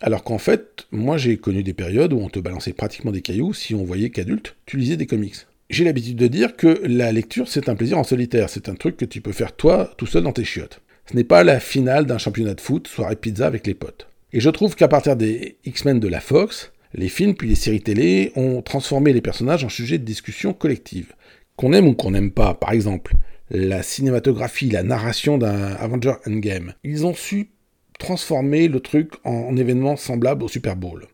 Alors 0.00 0.22
qu'en 0.22 0.38
fait, 0.38 0.86
moi 0.92 1.18
j'ai 1.18 1.36
connu 1.36 1.62
des 1.62 1.74
périodes 1.74 2.12
où 2.12 2.18
on 2.18 2.28
te 2.28 2.38
balançait 2.38 2.72
pratiquement 2.72 3.10
des 3.10 3.22
cailloux 3.22 3.52
si 3.52 3.74
on 3.74 3.84
voyait 3.84 4.10
qu'adulte, 4.10 4.56
tu 4.64 4.76
lisais 4.76 4.96
des 4.96 5.06
comics. 5.06 5.46
J'ai 5.70 5.84
l'habitude 5.84 6.16
de 6.16 6.28
dire 6.28 6.56
que 6.56 6.80
la 6.84 7.12
lecture 7.12 7.48
c'est 7.48 7.68
un 7.68 7.74
plaisir 7.74 7.98
en 7.98 8.04
solitaire, 8.04 8.48
c'est 8.48 8.68
un 8.68 8.74
truc 8.74 8.96
que 8.96 9.04
tu 9.04 9.20
peux 9.20 9.32
faire 9.32 9.54
toi 9.54 9.92
tout 9.98 10.06
seul 10.06 10.22
dans 10.22 10.32
tes 10.32 10.44
chiottes. 10.44 10.80
Ce 11.10 11.16
n'est 11.16 11.24
pas 11.24 11.42
la 11.42 11.58
finale 11.58 12.06
d'un 12.06 12.18
championnat 12.18 12.54
de 12.54 12.60
foot, 12.60 12.86
soirée 12.86 13.16
pizza 13.16 13.46
avec 13.46 13.66
les 13.66 13.74
potes. 13.74 14.08
Et 14.32 14.40
je 14.40 14.50
trouve 14.50 14.76
qu'à 14.76 14.88
partir 14.88 15.16
des 15.16 15.56
X-Men 15.64 16.00
de 16.00 16.08
la 16.08 16.20
Fox, 16.20 16.70
les 16.94 17.08
films 17.08 17.34
puis 17.34 17.48
les 17.48 17.54
séries 17.54 17.80
télé 17.80 18.32
ont 18.36 18.62
transformé 18.62 19.12
les 19.12 19.20
personnages 19.20 19.64
en 19.64 19.68
sujets 19.68 19.98
de 19.98 20.04
discussion 20.04 20.52
collective. 20.52 21.14
Qu'on 21.56 21.72
aime 21.72 21.88
ou 21.88 21.94
qu'on 21.94 22.10
n'aime 22.10 22.30
pas, 22.30 22.54
par 22.54 22.72
exemple, 22.72 23.14
la 23.50 23.82
cinématographie, 23.82 24.70
la 24.70 24.82
narration 24.82 25.38
d'un 25.38 25.72
Avenger 25.76 26.14
Endgame, 26.26 26.74
ils 26.84 27.06
ont 27.06 27.14
su 27.14 27.48
transformer 27.98 28.68
le 28.68 28.80
truc 28.80 29.12
en 29.24 29.56
événement 29.56 29.96
semblable 29.96 30.44
au 30.44 30.48
Super 30.48 30.76
Bowl. 30.76 31.06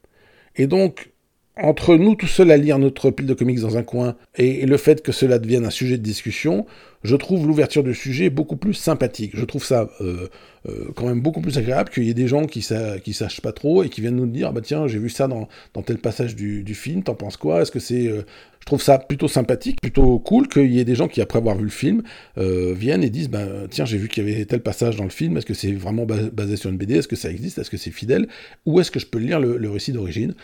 Et 0.57 0.67
donc, 0.67 1.11
entre 1.57 1.97
nous 1.97 2.17
tout 2.17 2.27
seuls 2.27 2.51
à 2.51 2.57
lire 2.57 2.79
notre 2.79 3.11
pile 3.11 3.27
de 3.27 3.35
comics 3.35 3.61
dans 3.61 3.77
un 3.77 3.85
coin 3.85 4.17
et, 4.37 4.67
le 4.67 4.77
fait 4.77 5.03
que 5.03 5.13
cela 5.13 5.39
devienne 5.39 5.65
un 5.65 5.71
sujet 5.71 5.99
de 5.99 6.03
discussion, 6.03 6.67
je 7.05 7.15
trouve 7.15 7.47
l'ouverture 7.47 7.85
du 7.85 7.95
sujet 7.95 8.29
beaucoup 8.29 8.57
plus 8.57 8.75
sympathique. 8.75 9.33
Je 9.35 9.45
trouve 9.45 9.65
ça 9.65 9.89
euh, 10.01 10.29
euh, 10.69 10.89
quand 10.97 11.07
même 11.07 11.21
beaucoup 11.21 11.41
plus 11.41 11.57
agréable 11.57 11.91
qu'il 11.91 12.05
y 12.05 12.11
ait 12.11 12.15
des 12.15 12.27
gens 12.27 12.47
qui, 12.47 12.61
sa 12.61 12.97
sachent 13.13 13.41
pas 13.41 13.53
trop 13.53 13.85
et 13.85 13.89
qui 13.89 14.01
viennent 14.01 14.17
nous 14.17 14.27
dire 14.27 14.53
bah 14.53 14.63
tiens 14.63 14.89
j'ai 14.89 14.99
vu 14.99 15.11
ça 15.11 15.29
dans, 15.29 15.47
tel 15.83 15.99
passage 15.99 16.35
du, 16.35 16.75
film, 16.75 17.05
t'en 17.05 17.15
penses 17.15 17.37
quoi? 17.37 17.63
Est-ce 17.63 17.71
que 17.71 17.79
c'est 17.79 18.09
euh, 18.09 18.23
je 18.61 18.67
trouve 18.67 18.83
ça 18.83 18.99
plutôt 18.99 19.29
sympathique, 19.29 19.81
plutôt 19.81 20.19
cool 20.19 20.49
qu'il 20.49 20.73
y 20.73 20.81
ait 20.81 20.85
des 20.85 20.95
gens 20.95 21.07
qui, 21.07 21.21
après 21.21 21.39
avoir 21.39 21.55
vu 21.55 21.65
le 21.65 21.71
film, 21.71 22.03
viennent 22.37 23.05
et 23.05 23.11
disent 23.11 23.29
bah, 23.29 23.45
Tiens, 23.69 23.85
j'ai 23.85 23.99
vu 23.99 24.09
qu'il 24.09 24.27
y 24.27 24.33
avait 24.33 24.47
tel 24.47 24.63
passage 24.63 24.97
dans 24.97 25.05
le 25.05 25.11
film, 25.11 25.37
est-ce 25.37 25.45
que 25.45 25.53
c'est 25.53 25.73
vraiment 25.73 26.07
basé 26.07 26.57
sur 26.57 26.71
une 26.71 26.79
BD 26.79 26.95
Est-ce 26.95 27.09
que 27.09 27.15
ça 27.15 27.31
existe? 27.31 27.59
Est-ce 27.59 27.69
que 27.69 27.77
c'est 27.77 27.91
fidèle? 27.91 28.27
Ou 28.65 28.81
est-ce 28.81 28.91
que 28.91 28.99
je 28.99 29.05
peux 29.05 29.19
lire 29.19 29.39
le 29.39 29.71
récit 29.71 29.93
d'origine? 29.93 30.35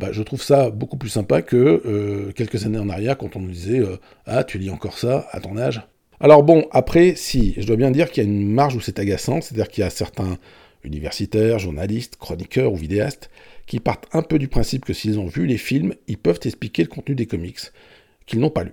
Bah, 0.00 0.12
je 0.12 0.22
trouve 0.22 0.42
ça 0.42 0.70
beaucoup 0.70 0.96
plus 0.96 1.10
sympa 1.10 1.42
que 1.42 1.82
euh, 1.84 2.32
quelques 2.32 2.64
années 2.64 2.78
en 2.78 2.88
arrière 2.88 3.18
quand 3.18 3.36
on 3.36 3.40
nous 3.40 3.50
disait 3.50 3.80
euh, 3.80 3.98
Ah, 4.24 4.44
tu 4.44 4.56
lis 4.56 4.70
encore 4.70 4.96
ça 4.96 5.28
à 5.30 5.40
ton 5.40 5.58
âge 5.58 5.82
Alors 6.20 6.42
bon, 6.42 6.66
après, 6.72 7.16
si, 7.16 7.52
je 7.58 7.66
dois 7.66 7.76
bien 7.76 7.90
dire 7.90 8.10
qu'il 8.10 8.24
y 8.24 8.26
a 8.26 8.30
une 8.30 8.50
marge 8.50 8.74
où 8.74 8.80
c'est 8.80 8.98
agaçant, 8.98 9.42
c'est-à-dire 9.42 9.68
qu'il 9.68 9.84
y 9.84 9.86
a 9.86 9.90
certains 9.90 10.38
universitaires, 10.84 11.58
journalistes, 11.58 12.16
chroniqueurs 12.16 12.72
ou 12.72 12.76
vidéastes 12.76 13.28
qui 13.66 13.78
partent 13.78 14.08
un 14.14 14.22
peu 14.22 14.38
du 14.38 14.48
principe 14.48 14.86
que 14.86 14.94
s'ils 14.94 15.18
ont 15.18 15.26
vu 15.26 15.44
les 15.44 15.58
films, 15.58 15.92
ils 16.08 16.16
peuvent 16.16 16.40
expliquer 16.44 16.82
le 16.82 16.88
contenu 16.88 17.14
des 17.14 17.26
comics 17.26 17.60
qu'ils 18.24 18.40
n'ont 18.40 18.48
pas 18.48 18.64
lu. 18.64 18.72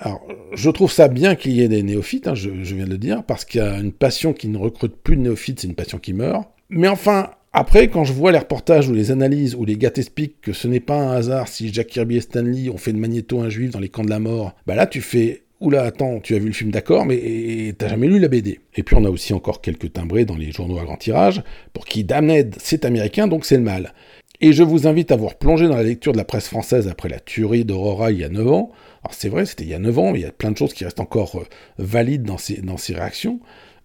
Alors, 0.00 0.26
je 0.54 0.70
trouve 0.70 0.90
ça 0.90 1.08
bien 1.08 1.34
qu'il 1.34 1.52
y 1.52 1.60
ait 1.60 1.68
des 1.68 1.82
néophytes, 1.82 2.28
hein, 2.28 2.34
je, 2.34 2.64
je, 2.64 2.74
viens 2.74 2.86
de 2.86 2.90
le 2.90 2.98
dire, 2.98 3.24
parce 3.24 3.44
qu'il 3.44 3.60
y 3.60 3.64
a 3.64 3.78
une 3.78 3.92
passion 3.92 4.32
qui 4.32 4.48
ne 4.48 4.56
recrute 4.56 4.96
plus 4.96 5.16
de 5.16 5.20
néophytes, 5.20 5.60
c'est 5.60 5.68
une 5.68 5.74
passion 5.74 5.98
qui 5.98 6.14
meurt. 6.14 6.48
Mais 6.70 6.88
enfin, 6.88 7.30
Après, 7.58 7.88
quand 7.88 8.04
je 8.04 8.12
vois 8.12 8.32
les 8.32 8.38
reportages 8.38 8.86
ou 8.86 8.92
les 8.92 9.10
analyses 9.10 9.54
où 9.54 9.64
les 9.64 9.78
gars 9.78 9.90
t'expliquent 9.90 10.42
que 10.42 10.52
ce 10.52 10.68
n'est 10.68 10.78
pas 10.78 10.98
un 10.98 11.12
hasard 11.12 11.48
si 11.48 11.72
Jack 11.72 11.86
Kirby 11.86 12.18
et 12.18 12.20
Stanley 12.20 12.68
ont 12.68 12.76
fait 12.76 12.92
de 12.92 12.98
Magneto 12.98 13.40
un 13.40 13.48
juif 13.48 13.70
dans 13.70 13.80
les 13.80 13.88
camps 13.88 14.04
de 14.04 14.10
la 14.10 14.18
mort, 14.18 14.54
bah 14.66 14.74
là 14.74 14.86
tu 14.86 15.00
fais 15.00 15.44
Oula, 15.60 15.84
attends, 15.84 16.20
tu 16.20 16.34
as 16.34 16.38
vu 16.38 16.48
le 16.48 16.52
film 16.52 16.70
d'accord, 16.70 17.06
mais 17.06 17.74
t'as 17.78 17.88
jamais 17.88 18.08
lu 18.08 18.18
la 18.18 18.28
BD. 18.28 18.60
Et 18.74 18.82
puis 18.82 18.94
on 18.94 19.06
a 19.06 19.08
aussi 19.08 19.32
encore 19.32 19.62
quelques 19.62 19.90
timbrés 19.94 20.26
dans 20.26 20.36
les 20.36 20.52
journaux 20.52 20.78
à 20.78 20.84
grand 20.84 20.98
tirage, 20.98 21.42
pour 21.72 21.86
qui 21.86 22.04
Damned, 22.04 22.56
c'est 22.58 22.84
américain, 22.84 23.26
donc 23.26 23.46
c'est 23.46 23.56
le 23.56 23.62
mal. 23.62 23.94
Et 24.42 24.52
je 24.52 24.62
vous 24.62 24.86
invite 24.86 25.10
à 25.10 25.16
vous 25.16 25.28
replonger 25.28 25.66
dans 25.66 25.76
la 25.76 25.82
lecture 25.82 26.12
de 26.12 26.18
la 26.18 26.26
presse 26.26 26.48
française 26.48 26.88
après 26.88 27.08
la 27.08 27.20
tuerie 27.20 27.64
d'Aurora 27.64 28.10
il 28.10 28.18
y 28.18 28.24
a 28.24 28.28
9 28.28 28.52
ans. 28.52 28.70
Alors 29.02 29.14
c'est 29.14 29.30
vrai, 29.30 29.46
c'était 29.46 29.64
il 29.64 29.70
y 29.70 29.74
a 29.74 29.78
9 29.78 29.98
ans, 29.98 30.12
mais 30.12 30.18
il 30.18 30.22
y 30.24 30.26
a 30.26 30.30
plein 30.30 30.50
de 30.50 30.58
choses 30.58 30.74
qui 30.74 30.84
restent 30.84 31.00
encore 31.00 31.36
euh, 31.36 31.44
valides 31.78 32.24
dans 32.24 32.36
ces, 32.36 32.60
dans 32.60 32.76
ces 32.76 32.92
réactions 32.92 33.40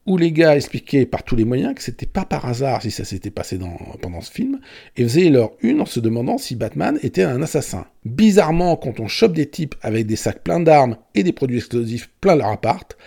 où 0.06 0.18
les 0.18 0.32
gars 0.32 0.56
expliquaient 0.56 1.06
par 1.06 1.24
tous 1.24 1.36
les 1.36 1.46
moyens 1.46 1.76
que 1.76 1.84
c'était 1.84 2.06
pas 2.06 2.26
par 2.26 2.46
hasard 2.46 2.82
si 2.82 2.92
ça 2.92 3.06
s'était 3.06 3.30
passé 3.30 3.60
pendant 4.02 4.22
ce 4.22 4.32
film, 4.32 4.60
et 4.98 5.04
faisaient 5.04 5.30
leur 5.30 5.52
une 5.62 5.82
en 5.82 5.86
se 5.86 6.00
demandant 6.00 6.38
si 6.38 6.56
Batman 6.56 6.98
était 7.04 7.24
un 7.24 7.42
assassin. 7.42 7.86
Bizarrement, 8.06 8.76
quand 8.76 9.00
on 9.00 9.08
chope 9.08 9.34
des 9.34 9.50
types 9.50 9.76
avec 9.82 10.08
des 10.08 10.16
sacs 10.16 10.44
pleins 10.44 10.60
d'armes 10.60 10.98
et 11.14 11.24
des 11.24 11.34
produits 11.34 11.58
explosifs 11.58 12.10
plein 12.20 12.36
leur 12.36 12.48
appart, 12.48 12.98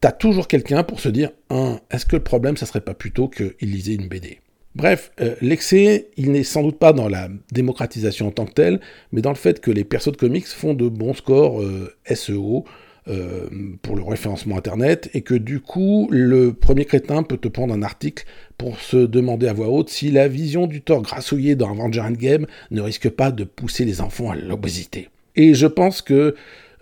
t'as 0.00 0.12
toujours 0.12 0.48
quelqu'un 0.48 0.82
pour 0.82 1.00
se 1.00 1.08
dire 1.08 1.30
hein, 1.50 1.78
est-ce 1.90 2.06
que 2.06 2.16
le 2.16 2.22
problème 2.22 2.56
ça 2.56 2.66
serait 2.66 2.80
pas 2.80 2.94
plutôt 2.94 3.28
qu'il 3.28 3.54
lisait 3.60 3.94
une 3.94 4.08
BD 4.08 4.40
Bref, 4.76 5.10
euh, 5.20 5.34
l'excès, 5.40 6.10
il 6.16 6.30
n'est 6.30 6.44
sans 6.44 6.62
doute 6.62 6.78
pas 6.78 6.92
dans 6.92 7.08
la 7.08 7.28
démocratisation 7.50 8.28
en 8.28 8.30
tant 8.30 8.46
que 8.46 8.52
telle, 8.52 8.80
mais 9.10 9.20
dans 9.20 9.30
le 9.30 9.36
fait 9.36 9.60
que 9.60 9.70
les 9.72 9.82
persos 9.82 10.12
de 10.12 10.16
comics 10.16 10.46
font 10.46 10.74
de 10.74 10.88
bons 10.88 11.14
scores 11.14 11.60
euh, 11.60 11.92
SEO, 12.14 12.64
euh, 13.10 13.48
pour 13.82 13.96
le 13.96 14.02
référencement 14.02 14.56
Internet, 14.56 15.10
et 15.14 15.22
que 15.22 15.34
du 15.34 15.60
coup, 15.60 16.08
le 16.10 16.52
premier 16.52 16.84
crétin 16.84 17.22
peut 17.22 17.36
te 17.36 17.48
prendre 17.48 17.74
un 17.74 17.82
article 17.82 18.24
pour 18.56 18.78
se 18.78 18.96
demander 18.96 19.48
à 19.48 19.52
voix 19.52 19.68
haute 19.68 19.90
si 19.90 20.10
la 20.10 20.28
vision 20.28 20.66
du 20.66 20.80
tort 20.80 21.02
grassouillé 21.02 21.56
dans 21.56 21.70
Avenger 21.70 22.02
Endgame 22.02 22.46
ne 22.70 22.80
risque 22.80 23.08
pas 23.08 23.30
de 23.30 23.44
pousser 23.44 23.84
les 23.84 24.00
enfants 24.00 24.30
à 24.30 24.36
l'obésité. 24.36 25.08
Et 25.36 25.54
je 25.54 25.66
pense 25.66 26.02
que 26.02 26.34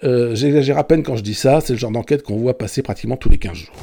euh, 0.04 0.34
j'exagère 0.34 0.78
à 0.78 0.86
peine 0.86 1.02
quand 1.02 1.16
je 1.16 1.22
dis 1.22 1.34
ça, 1.34 1.60
c'est 1.60 1.72
le 1.72 1.78
genre 1.78 1.90
d'enquête 1.90 2.22
qu'on 2.22 2.36
voit 2.36 2.56
passer 2.56 2.82
pratiquement 2.82 3.16
tous 3.16 3.28
les 3.28 3.38
15 3.38 3.56
jours. 3.56 3.74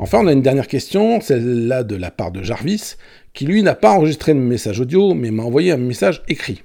Enfin, 0.00 0.20
on 0.22 0.28
a 0.28 0.32
une 0.32 0.42
dernière 0.42 0.68
question, 0.68 1.20
celle-là 1.20 1.82
de 1.82 1.96
la 1.96 2.12
part 2.12 2.30
de 2.30 2.42
Jarvis, 2.42 2.94
qui 3.34 3.46
lui 3.46 3.64
n'a 3.64 3.74
pas 3.74 3.90
enregistré 3.90 4.32
de 4.32 4.38
message 4.38 4.78
audio, 4.78 5.12
mais 5.12 5.32
m'a 5.32 5.42
envoyé 5.42 5.72
un 5.72 5.76
message 5.76 6.22
écrit. 6.28 6.62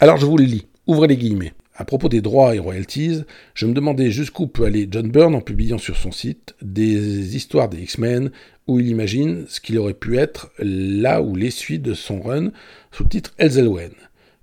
Alors 0.00 0.16
je 0.16 0.24
vous 0.24 0.38
le 0.38 0.44
lis, 0.44 0.66
ouvrez 0.86 1.06
les 1.06 1.18
guillemets. 1.18 1.52
À 1.76 1.84
propos 1.84 2.08
des 2.08 2.22
droits 2.22 2.54
et 2.54 2.58
royalties, 2.58 3.24
je 3.54 3.66
me 3.66 3.74
demandais 3.74 4.10
jusqu'où 4.10 4.46
peut 4.46 4.64
aller 4.64 4.88
John 4.90 5.10
Byrne 5.10 5.34
en 5.34 5.42
publiant 5.42 5.76
sur 5.76 5.96
son 5.96 6.12
site 6.12 6.54
des 6.62 7.36
histoires 7.36 7.68
des 7.68 7.82
X-Men 7.82 8.30
où 8.66 8.80
il 8.80 8.88
imagine 8.88 9.44
ce 9.48 9.60
qu'il 9.60 9.78
aurait 9.78 9.92
pu 9.92 10.16
être 10.16 10.50
là 10.58 11.20
où 11.20 11.36
les 11.36 11.50
suites 11.50 11.82
de 11.82 11.94
son 11.94 12.22
run 12.22 12.52
sous 12.90 13.02
le 13.02 13.08
titre 13.10 13.34
Elzelwen. 13.36 13.92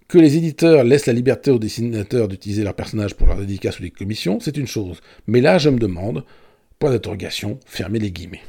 Que 0.07 0.19
les 0.19 0.37
éditeurs 0.37 0.83
laissent 0.83 1.07
la 1.07 1.13
liberté 1.13 1.49
aux 1.49 1.59
dessinateurs 1.59 2.27
d'utiliser 2.27 2.63
leurs 2.63 2.75
personnages 2.75 3.15
pour 3.15 3.27
leurs 3.27 3.37
dédicaces 3.37 3.79
ou 3.79 3.83
des 3.83 3.91
commissions, 3.91 4.39
c'est 4.39 4.57
une 4.57 4.67
chose. 4.67 4.99
Mais 5.25 5.41
là, 5.41 5.57
je 5.57 5.69
me 5.69 5.79
demande, 5.79 6.23
Point 6.79 6.91
d'interrogation, 6.91 7.59
fermez 7.65 7.99
les 7.99 8.11
guillemets. 8.11 8.41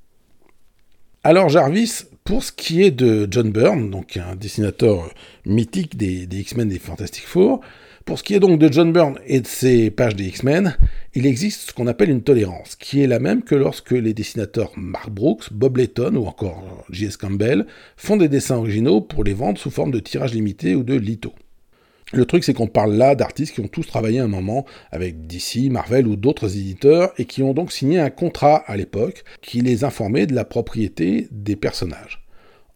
Alors 1.25 1.49
Jarvis, 1.49 2.05
pour 2.23 2.45
ce 2.45 2.53
qui 2.53 2.83
est 2.83 2.93
de 2.93 3.27
John 3.29 3.51
Byrne, 3.51 3.90
donc 3.90 4.16
un 4.16 4.37
dessinateur 4.37 5.12
mythique 5.45 5.97
des, 5.97 6.29
X-Men 6.31 6.71
et 6.71 6.75
des 6.75 6.79
Fantastic 6.79 7.27
Four, 7.27 7.61
pour 8.05 8.21
ce 8.21 8.23
qui 8.23 8.35
est 8.35 8.40
donc 8.40 8.61
de 8.61 8.73
John 8.73 8.93
Byrne 8.93 9.19
et 9.27 9.40
de 9.40 9.47
ses 9.49 9.90
pages 9.90 10.14
des 10.14 10.29
X-Men, 10.29 10.77
il 11.14 11.27
existe 11.27 11.71
ce 11.71 11.75
qu'on 11.75 11.88
appelle 11.88 12.09
une 12.09 12.23
tolérance, 12.23 12.77
qui 12.77 13.03
est 13.03 13.09
la 13.09 13.19
même 13.19 13.43
que 13.43 13.57
lorsque 13.57 13.90
les 13.90 14.14
dessinateurs 14.14 14.71
Mark 14.77 15.11
Brooks, 15.11 15.53
Bob 15.53 15.79
Layton 15.79 16.14
ou 16.14 16.27
encore 16.27 16.85
J.S. 16.88 17.16
Campbell 17.16 17.66
font 17.97 18.16
des 18.16 18.29
dessins 18.29 18.59
originaux 18.59 19.01
pour 19.01 19.25
les 19.25 19.35
vendre 19.35 19.59
sous 19.59 19.73
forme 19.73 19.90
de 19.90 19.99
tirage 19.99 20.35
limité 20.35 20.77
ou 20.77 20.85
de 20.85 20.95
litho. 20.95 21.35
Le 22.12 22.25
truc, 22.25 22.42
c'est 22.42 22.55
qu'on 22.55 22.66
parle 22.66 22.94
là 22.94 23.14
d'artistes 23.14 23.55
qui 23.55 23.61
ont 23.61 23.68
tous 23.68 23.87
travaillé 23.87 24.18
un 24.18 24.27
moment 24.27 24.66
avec 24.90 25.29
DC, 25.29 25.70
Marvel 25.70 26.09
ou 26.09 26.16
d'autres 26.16 26.57
éditeurs 26.57 27.12
et 27.18 27.25
qui 27.25 27.42
ont 27.44 27.55
donc 27.55 27.70
signé 27.70 28.01
un 28.01 28.11
contrat 28.11 28.64
à 28.66 28.77
l'époque 28.77 29.23
qui 29.42 29.61
les 29.61 29.85
informait 29.85 30.27
de 30.27 30.35
la 30.35 30.44
propriété 30.44 31.29
des 31.31 31.55
personnages. 31.55 32.25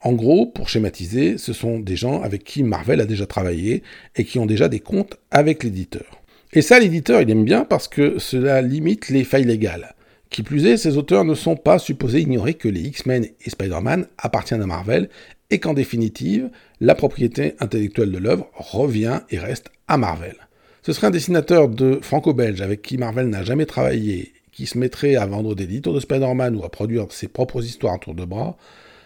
En 0.00 0.12
gros, 0.12 0.46
pour 0.46 0.68
schématiser, 0.68 1.38
ce 1.38 1.52
sont 1.52 1.80
des 1.80 1.96
gens 1.96 2.22
avec 2.22 2.44
qui 2.44 2.62
Marvel 2.62 3.00
a 3.00 3.06
déjà 3.06 3.26
travaillé 3.26 3.82
et 4.14 4.24
qui 4.24 4.38
ont 4.38 4.46
déjà 4.46 4.68
des 4.68 4.80
comptes 4.80 5.16
avec 5.30 5.64
l'éditeur. 5.64 6.22
Et 6.52 6.62
ça, 6.62 6.78
l'éditeur, 6.78 7.20
il 7.20 7.30
aime 7.30 7.44
bien 7.44 7.64
parce 7.64 7.88
que 7.88 8.20
cela 8.20 8.62
limite 8.62 9.08
les 9.08 9.24
failles 9.24 9.44
légales. 9.44 9.94
Qui 10.30 10.42
plus 10.42 10.66
est, 10.66 10.76
ces 10.76 10.96
auteurs 10.96 11.24
ne 11.24 11.34
sont 11.34 11.56
pas 11.56 11.78
supposés 11.78 12.20
ignorer 12.20 12.54
que 12.54 12.68
les 12.68 12.80
X-Men 12.80 13.24
et 13.24 13.50
Spider-Man 13.50 14.06
appartiennent 14.18 14.62
à 14.62 14.66
Marvel 14.66 15.08
et 15.54 15.60
qu'en 15.60 15.72
définitive, 15.72 16.50
la 16.80 16.96
propriété 16.96 17.54
intellectuelle 17.60 18.10
de 18.10 18.18
l'œuvre 18.18 18.50
revient 18.54 19.20
et 19.30 19.38
reste 19.38 19.70
à 19.86 19.96
Marvel. 19.96 20.34
Ce 20.82 20.92
serait 20.92 21.06
un 21.06 21.12
dessinateur 21.12 21.68
de 21.68 22.00
franco-belge 22.02 22.60
avec 22.60 22.82
qui 22.82 22.98
Marvel 22.98 23.28
n'a 23.28 23.44
jamais 23.44 23.66
travaillé, 23.66 24.32
qui 24.50 24.66
se 24.66 24.76
mettrait 24.76 25.14
à 25.14 25.26
vendre 25.26 25.54
des 25.54 25.68
titres 25.68 25.92
de 25.92 26.00
Spider-Man 26.00 26.56
ou 26.56 26.64
à 26.64 26.70
produire 26.70 27.06
ses 27.10 27.28
propres 27.28 27.64
histoires 27.64 27.92
en 27.92 27.98
tour 27.98 28.16
de 28.16 28.24
bras, 28.24 28.56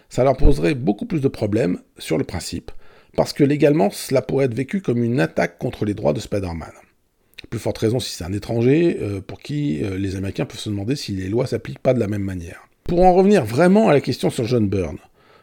ça 0.09 0.23
leur 0.23 0.37
poserait 0.37 0.73
beaucoup 0.73 1.05
plus 1.05 1.21
de 1.21 1.27
problèmes 1.27 1.77
sur 1.99 2.17
le 2.17 2.23
principe, 2.23 2.71
parce 3.15 3.31
que 3.31 3.43
légalement, 3.43 3.91
cela 3.91 4.23
pourrait 4.23 4.45
être 4.45 4.55
vécu 4.55 4.81
comme 4.81 5.03
une 5.03 5.19
attaque 5.19 5.59
contre 5.59 5.85
les 5.85 5.93
droits 5.93 6.13
de 6.13 6.19
Spider-Man. 6.19 6.71
Plus 7.51 7.59
forte 7.59 7.77
raison 7.77 7.99
si 7.99 8.09
c'est 8.09 8.23
un 8.23 8.33
étranger, 8.33 8.97
euh, 9.01 9.21
pour 9.21 9.39
qui 9.39 9.83
euh, 9.83 9.99
les 9.99 10.15
Américains 10.15 10.45
peuvent 10.45 10.57
se 10.57 10.69
demander 10.69 10.95
si 10.95 11.11
les 11.11 11.29
lois 11.29 11.45
s'appliquent 11.45 11.77
pas 11.77 11.93
de 11.93 11.99
la 11.99 12.07
même 12.07 12.23
manière. 12.23 12.67
Pour 12.85 13.03
en 13.03 13.13
revenir 13.13 13.45
vraiment 13.45 13.89
à 13.89 13.93
la 13.93 14.01
question 14.01 14.31
sur 14.31 14.45
John 14.45 14.67
Byrne, 14.67 14.97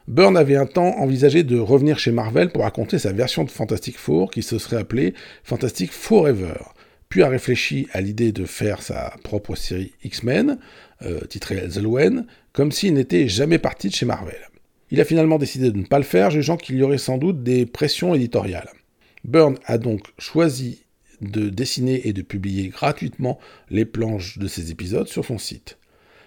Byrne 0.08 0.36
avait 0.36 0.56
un 0.56 0.66
temps 0.66 0.98
envisagé 0.98 1.42
de 1.42 1.58
revenir 1.58 1.98
chez 1.98 2.12
Marvel 2.12 2.50
pour 2.50 2.62
raconter 2.62 3.00
sa 3.00 3.12
version 3.12 3.42
de 3.42 3.50
Fantastic 3.50 3.98
Four 3.98 4.30
qui 4.30 4.44
se 4.44 4.56
serait 4.58 4.76
appelée 4.76 5.14
Fantastic 5.42 5.90
Forever, 5.90 6.54
puis 7.08 7.24
a 7.24 7.28
réfléchi 7.28 7.88
à 7.92 8.00
l'idée 8.00 8.30
de 8.30 8.44
faire 8.44 8.82
sa 8.82 9.16
propre 9.24 9.56
série 9.56 9.94
X-Men, 10.04 10.58
euh, 11.02 11.20
titrée 11.28 11.56
Elzelwen, 11.56 12.24
comme 12.52 12.70
s'il 12.70 12.94
n'était 12.94 13.26
jamais 13.26 13.58
parti 13.58 13.88
de 13.88 13.94
chez 13.94 14.06
Marvel. 14.06 14.38
Il 14.92 15.00
a 15.00 15.04
finalement 15.04 15.38
décidé 15.38 15.72
de 15.72 15.76
ne 15.76 15.84
pas 15.84 15.98
le 15.98 16.04
faire, 16.04 16.30
jugeant 16.30 16.56
qu'il 16.56 16.76
y 16.76 16.84
aurait 16.84 16.98
sans 16.98 17.18
doute 17.18 17.42
des 17.42 17.66
pressions 17.66 18.14
éditoriales. 18.14 18.70
Byrne 19.24 19.58
a 19.64 19.76
donc 19.76 20.02
choisi 20.18 20.84
de 21.20 21.48
dessiner 21.48 22.06
et 22.06 22.12
de 22.12 22.22
publier 22.22 22.68
gratuitement 22.68 23.40
les 23.70 23.84
planches 23.84 24.38
de 24.38 24.46
ses 24.46 24.70
épisodes 24.70 25.08
sur 25.08 25.24
son 25.24 25.38
site 25.38 25.78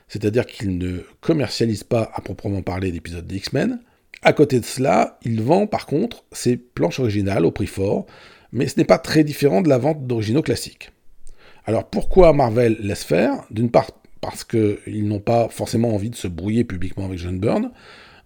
c'est-à-dire 0.09 0.45
qu'il 0.45 0.77
ne 0.77 1.03
commercialise 1.21 1.83
pas 1.83 2.11
à 2.13 2.21
proprement 2.21 2.61
parler 2.61 2.91
d'épisodes 2.91 3.25
des 3.25 3.37
X-Men. 3.37 3.79
À 4.21 4.33
côté 4.33 4.59
de 4.59 4.65
cela, 4.65 5.17
il 5.23 5.41
vend 5.41 5.65
par 5.65 5.85
contre 5.85 6.25
ses 6.33 6.57
planches 6.57 6.99
originales 6.99 7.45
au 7.45 7.51
prix 7.51 7.67
fort, 7.67 8.05
mais 8.51 8.67
ce 8.67 8.77
n'est 8.77 8.85
pas 8.85 8.97
très 8.97 9.23
différent 9.23 9.61
de 9.61 9.69
la 9.69 9.77
vente 9.77 10.05
d'originaux 10.07 10.41
classiques. 10.41 10.91
Alors 11.65 11.85
pourquoi 11.85 12.33
Marvel 12.33 12.77
laisse 12.81 13.03
faire? 13.03 13.45
D'une 13.51 13.69
part 13.69 13.91
parce 14.19 14.43
qu'ils 14.43 15.07
n'ont 15.07 15.19
pas 15.19 15.47
forcément 15.49 15.93
envie 15.93 16.09
de 16.09 16.15
se 16.15 16.27
brouiller 16.27 16.63
publiquement 16.65 17.05
avec 17.05 17.19
John 17.19 17.39
Byrne, 17.39 17.71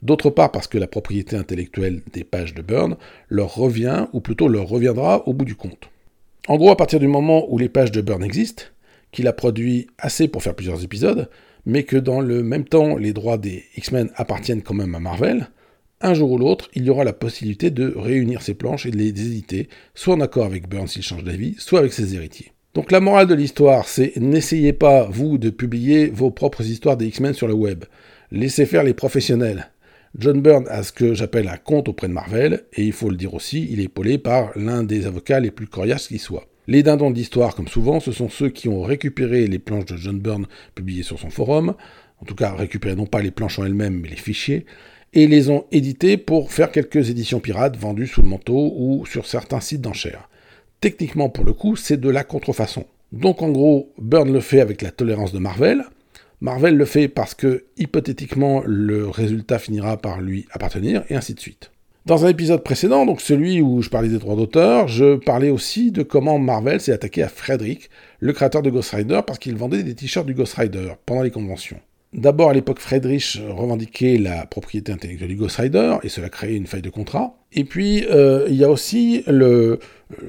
d'autre 0.02 0.30
part 0.30 0.52
parce 0.52 0.68
que 0.68 0.78
la 0.78 0.88
propriété 0.88 1.36
intellectuelle 1.36 2.02
des 2.14 2.24
pages 2.24 2.56
de 2.56 2.62
Byrne 2.62 2.96
leur 3.30 3.54
revient, 3.54 4.08
ou 4.14 4.22
plutôt 4.22 4.48
leur 4.48 4.68
reviendra 4.68 5.28
au 5.28 5.34
bout 5.34 5.46
du 5.46 5.56
compte. 5.56 5.90
En 6.48 6.58
gros, 6.58 6.72
à 6.72 6.78
partir 6.78 7.00
du 7.00 7.08
moment 7.08 7.46
où 7.52 7.58
les 7.58 7.70
pages 7.70 7.92
de 7.92 8.02
Byrne 8.02 8.24
existent, 8.24 8.64
qu'il 9.12 9.28
a 9.28 9.34
produit 9.34 9.88
assez 9.98 10.28
pour 10.28 10.42
faire 10.42 10.56
plusieurs 10.56 10.84
épisodes, 10.84 11.30
mais 11.66 11.84
que 11.84 11.98
dans 11.98 12.22
le 12.22 12.44
même 12.44 12.66
temps, 12.66 12.98
les 12.98 13.14
droits 13.14 13.38
des 13.38 13.64
X-Men 13.78 14.12
appartiennent 14.16 14.62
quand 14.62 14.74
même 14.74 14.96
à 14.96 15.00
Marvel, 15.00 15.50
un 16.02 16.14
jour 16.14 16.32
ou 16.32 16.38
l'autre, 16.38 16.70
il 16.76 16.84
y 16.84 16.90
aura 16.90 17.06
la 17.06 17.14
possibilité 17.14 17.72
de 17.72 17.94
réunir 17.96 18.42
ces 18.42 18.54
planches 18.54 18.86
et 18.86 18.92
de 18.92 18.98
les 18.98 19.08
éditer, 19.08 19.70
soit 19.96 20.16
en 20.16 20.22
accord 20.22 20.46
avec 20.46 20.68
Burns 20.68 20.88
s'il 20.88 21.02
change 21.02 21.24
d'avis, 21.24 21.56
soit 21.60 21.80
avec 21.80 21.94
ses 21.94 22.14
héritiers. 22.14 22.52
Donc 22.74 22.92
la 22.92 23.00
morale 23.00 23.28
de 23.28 23.36
l'histoire, 23.36 23.88
c'est 23.88 24.18
n'essayez 24.18 24.74
pas, 24.74 25.06
vous, 25.06 25.38
de 25.38 25.50
publier 25.50 26.08
vos 26.08 26.32
propres 26.32 26.64
histoires 26.64 26.98
des 26.98 27.06
X-Men 27.08 27.34
sur 27.34 27.48
le 27.48 27.54
web. 27.54 27.86
Laissez 28.32 28.66
faire 28.66 28.84
les 28.84 28.94
professionnels. 28.94 29.72
John 30.18 30.42
Byrne 30.42 30.68
a 30.68 30.84
ce 30.84 30.92
que 30.92 31.14
j'appelle 31.14 31.48
un 31.48 31.58
compte 31.58 31.88
auprès 31.88 32.08
de 32.08 32.14
Marvel, 32.14 32.66
et 32.74 32.84
il 32.84 32.92
faut 32.94 33.10
le 33.10 33.16
dire 33.16 33.34
aussi, 33.34 33.68
il 33.72 33.80
est 33.80 33.86
épaulé 33.86 34.18
par 34.18 34.52
l'un 34.58 34.84
des 34.84 35.06
avocats 35.06 35.40
les 35.40 35.52
plus 35.52 35.68
coriaces 35.68 36.08
qui 36.08 36.20
soit. 36.20 36.48
Les 36.66 36.82
dindons 36.82 37.12
d'histoire, 37.12 37.56
comme 37.56 37.68
souvent, 37.68 38.00
ce 38.00 38.14
sont 38.14 38.30
ceux 38.30 38.48
qui 38.48 38.70
ont 38.70 38.82
récupéré 38.82 39.48
les 39.48 39.60
planches 39.60 39.86
de 39.86 39.98
John 39.98 40.20
Byrne 40.20 40.48
publiées 40.76 41.04
sur 41.04 41.20
son 41.20 41.30
forum, 41.30 41.76
en 42.22 42.26
tout 42.26 42.36
cas 42.36 42.54
récupéré 42.54 42.96
non 42.96 43.06
pas 43.06 43.22
les 43.22 43.32
planches 43.32 43.60
en 43.60 43.66
elles-mêmes, 43.66 44.00
mais 44.00 44.08
les 44.08 44.16
fichiers, 44.16 44.66
et 45.12 45.28
les 45.28 45.50
ont 45.50 45.66
éditées 45.74 46.16
pour 46.16 46.54
faire 46.54 46.72
quelques 46.72 47.10
éditions 47.10 47.42
pirates 47.42 47.76
vendues 47.76 48.08
sous 48.08 48.22
le 48.22 48.30
manteau 48.30 48.74
ou 48.78 49.06
sur 49.06 49.26
certains 49.26 49.60
sites 49.60 49.82
d'enchères. 49.82 50.30
Techniquement, 50.80 51.30
pour 51.30 51.44
le 51.44 51.54
coup, 51.54 51.76
c'est 51.76 52.00
de 52.00 52.10
la 52.10 52.24
contrefaçon. 52.24 52.86
Donc 53.12 53.42
en 53.42 53.50
gros, 53.50 53.92
Byrne 54.00 54.32
le 54.32 54.40
fait 54.40 54.62
avec 54.62 54.82
la 54.82 54.92
tolérance 54.92 55.34
de 55.34 55.40
Marvel. 55.40 55.84
Marvel 56.40 56.78
le 56.78 56.86
fait 56.86 57.10
parce 57.10 57.36
que, 57.36 57.66
hypothétiquement, 57.78 58.64
le 58.66 59.10
résultat 59.10 59.60
finira 59.60 59.98
par 59.98 60.22
lui 60.22 60.46
appartenir, 60.52 61.04
et 61.10 61.16
ainsi 61.16 61.34
de 61.34 61.40
suite. 61.42 61.73
Dans 62.06 62.26
un 62.26 62.28
épisode 62.28 62.64
précédent, 62.64 63.06
donc 63.06 63.22
celui 63.22 63.62
où 63.62 63.82
je 63.82 63.90
parlais 63.90 64.10
des 64.10 64.18
droits 64.18 64.36
d'auteur, 64.36 64.90
je 64.90 65.16
parlais 65.16 65.50
aussi 65.50 65.90
de 65.90 66.04
comment 66.04 66.38
Marvel 66.38 66.82
s'est 66.82 66.92
attaqué 66.92 67.24
à 67.24 67.30
Frederick, 67.30 67.90
le 68.20 68.34
créateur 68.34 68.62
de 68.62 68.70
Ghost 68.70 68.92
Rider, 68.92 69.22
parce 69.26 69.40
qu'il 69.40 69.56
vendait 69.56 69.84
des 69.84 69.96
t-shirts 69.96 70.26
du 70.26 70.34
Ghost 70.34 70.56
Rider 70.56 70.96
pendant 71.06 71.22
les 71.22 71.32
conventions. 71.32 71.78
D'abord, 72.12 72.50
à 72.50 72.54
l'époque, 72.54 72.80
Friedrich 72.80 73.40
revendiquait 73.50 74.18
la 74.18 74.46
propriété 74.46 74.92
intellectuelle 74.92 75.30
du 75.30 75.38
Ghost 75.38 75.56
Rider, 75.56 75.96
et 76.04 76.10
cela 76.10 76.28
créait 76.28 76.58
une 76.58 76.68
faille 76.68 76.82
de 76.82 76.90
contrat. 76.90 77.38
Et 77.54 77.64
puis, 77.64 78.04
euh, 78.12 78.48
il 78.50 78.56
y 78.56 78.66
a 78.66 78.70
aussi 78.70 79.24
le, 79.28 79.80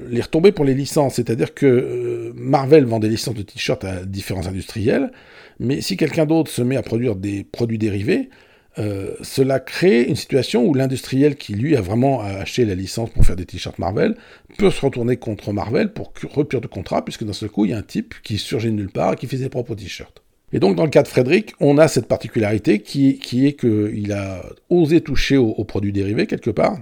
les 0.09 0.21
retombées 0.21 0.53
pour 0.53 0.63
les 0.63 0.75
licences, 0.75 1.15
c'est-à-dire 1.15 1.53
que 1.53 1.65
euh, 1.65 2.31
Marvel 2.35 2.85
vend 2.85 2.99
des 2.99 3.09
licences 3.09 3.35
de 3.35 3.41
t-shirts 3.41 3.83
à 3.83 4.05
différents 4.05 4.47
industriels, 4.47 5.11
mais 5.59 5.81
si 5.81 5.97
quelqu'un 5.97 6.25
d'autre 6.25 6.49
se 6.49 6.61
met 6.61 6.77
à 6.77 6.81
produire 6.81 7.17
des 7.17 7.43
produits 7.43 7.77
dérivés, 7.77 8.29
euh, 8.77 9.15
cela 9.21 9.59
crée 9.59 10.03
une 10.03 10.15
situation 10.15 10.65
où 10.65 10.73
l'industriel 10.73 11.35
qui 11.35 11.53
lui 11.53 11.77
a 11.77 11.81
vraiment 11.81 12.21
acheté 12.21 12.65
la 12.65 12.75
licence 12.75 13.09
pour 13.09 13.25
faire 13.25 13.35
des 13.35 13.45
t-shirts 13.45 13.79
Marvel 13.79 14.15
peut 14.57 14.69
se 14.69 14.81
retourner 14.81 15.17
contre 15.17 15.53
Marvel 15.53 15.93
pour 15.93 16.11
rupture 16.33 16.61
de 16.61 16.67
contrat, 16.67 17.05
puisque 17.05 17.23
dans 17.23 17.33
ce 17.33 17.45
coup, 17.45 17.65
il 17.65 17.71
y 17.71 17.73
a 17.73 17.77
un 17.77 17.83
type 17.83 18.15
qui 18.23 18.37
surgit 18.37 18.67
de 18.67 18.73
nulle 18.73 18.91
part 18.91 19.13
et 19.13 19.15
qui 19.15 19.27
fait 19.27 19.37
ses 19.37 19.49
propres 19.49 19.75
t-shirts. 19.75 20.21
Et 20.51 20.59
donc, 20.59 20.75
dans 20.75 20.83
le 20.83 20.89
cas 20.89 21.03
de 21.03 21.07
Frédéric, 21.07 21.53
on 21.59 21.77
a 21.77 21.87
cette 21.87 22.07
particularité 22.07 22.79
qui, 22.79 23.19
est 23.45 23.59
qu'il 23.59 24.11
a 24.11 24.41
osé 24.69 25.01
toucher 25.01 25.37
aux, 25.37 25.63
produits 25.63 25.91
dérivés 25.91 26.27
quelque 26.27 26.49
part, 26.49 26.77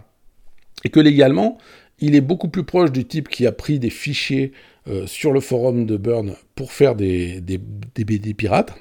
et 0.83 0.89
que 0.89 0.99
légalement, 0.99 1.57
il 1.99 2.15
est 2.15 2.21
beaucoup 2.21 2.49
plus 2.49 2.63
proche 2.63 2.91
du 2.91 3.05
type 3.05 3.29
qui 3.29 3.47
a 3.47 3.51
pris 3.51 3.79
des 3.79 3.89
fichiers 3.89 4.51
euh, 4.87 5.07
sur 5.07 5.31
le 5.31 5.39
forum 5.39 5.85
de 5.85 5.95
Burn 5.95 6.35
pour 6.55 6.71
faire 6.71 6.95
des, 6.95 7.39
des, 7.39 7.57
des, 7.95 8.33
pirates. 8.33 8.73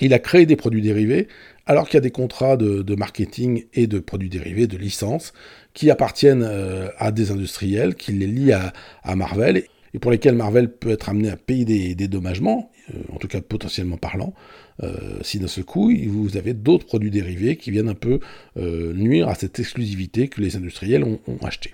Il 0.00 0.12
a 0.12 0.18
créé 0.18 0.44
des 0.44 0.56
produits 0.56 0.82
dérivés 0.82 1.28
alors 1.66 1.86
qu'il 1.86 1.94
y 1.94 1.98
a 1.98 2.02
des 2.02 2.10
contrats 2.10 2.56
de, 2.56 2.94
marketing 2.94 3.64
et 3.74 3.86
de 3.86 3.98
produits 3.98 4.28
dérivés, 4.28 4.66
de 4.66 4.76
licences, 4.76 5.32
qui 5.72 5.90
appartiennent 5.90 6.44
euh, 6.46 6.88
à 6.98 7.10
des 7.10 7.30
industriels, 7.30 7.94
qui 7.94 8.12
les 8.12 8.26
lient 8.26 8.52
à, 8.52 9.16
Marvel, 9.16 9.64
et 9.94 9.98
pour 9.98 10.10
lesquels 10.10 10.34
Marvel 10.34 10.70
peut 10.70 10.90
être 10.90 11.08
amené 11.08 11.30
à 11.30 11.36
payer 11.36 11.64
des 11.64 11.94
dédommagements, 11.94 12.70
euh, 12.94 12.98
en 13.12 13.16
tout 13.16 13.28
cas 13.28 13.40
potentiellement 13.40 13.96
parlant, 13.96 14.34
euh, 14.82 15.18
si 15.22 15.38
d'un 15.38 15.46
seul 15.46 15.64
coup 15.64 15.92
vous 16.08 16.36
avez 16.36 16.52
d'autres 16.52 16.86
produits 16.86 17.10
dérivés 17.10 17.56
qui 17.56 17.70
viennent 17.70 17.88
un 17.88 17.94
peu 17.94 18.18
nuire 18.56 19.28
à 19.28 19.34
cette 19.34 19.58
exclusivité 19.58 20.28
que 20.28 20.40
les 20.40 20.56
industriels 20.56 21.04
ont 21.04 21.38
achetée. 21.42 21.72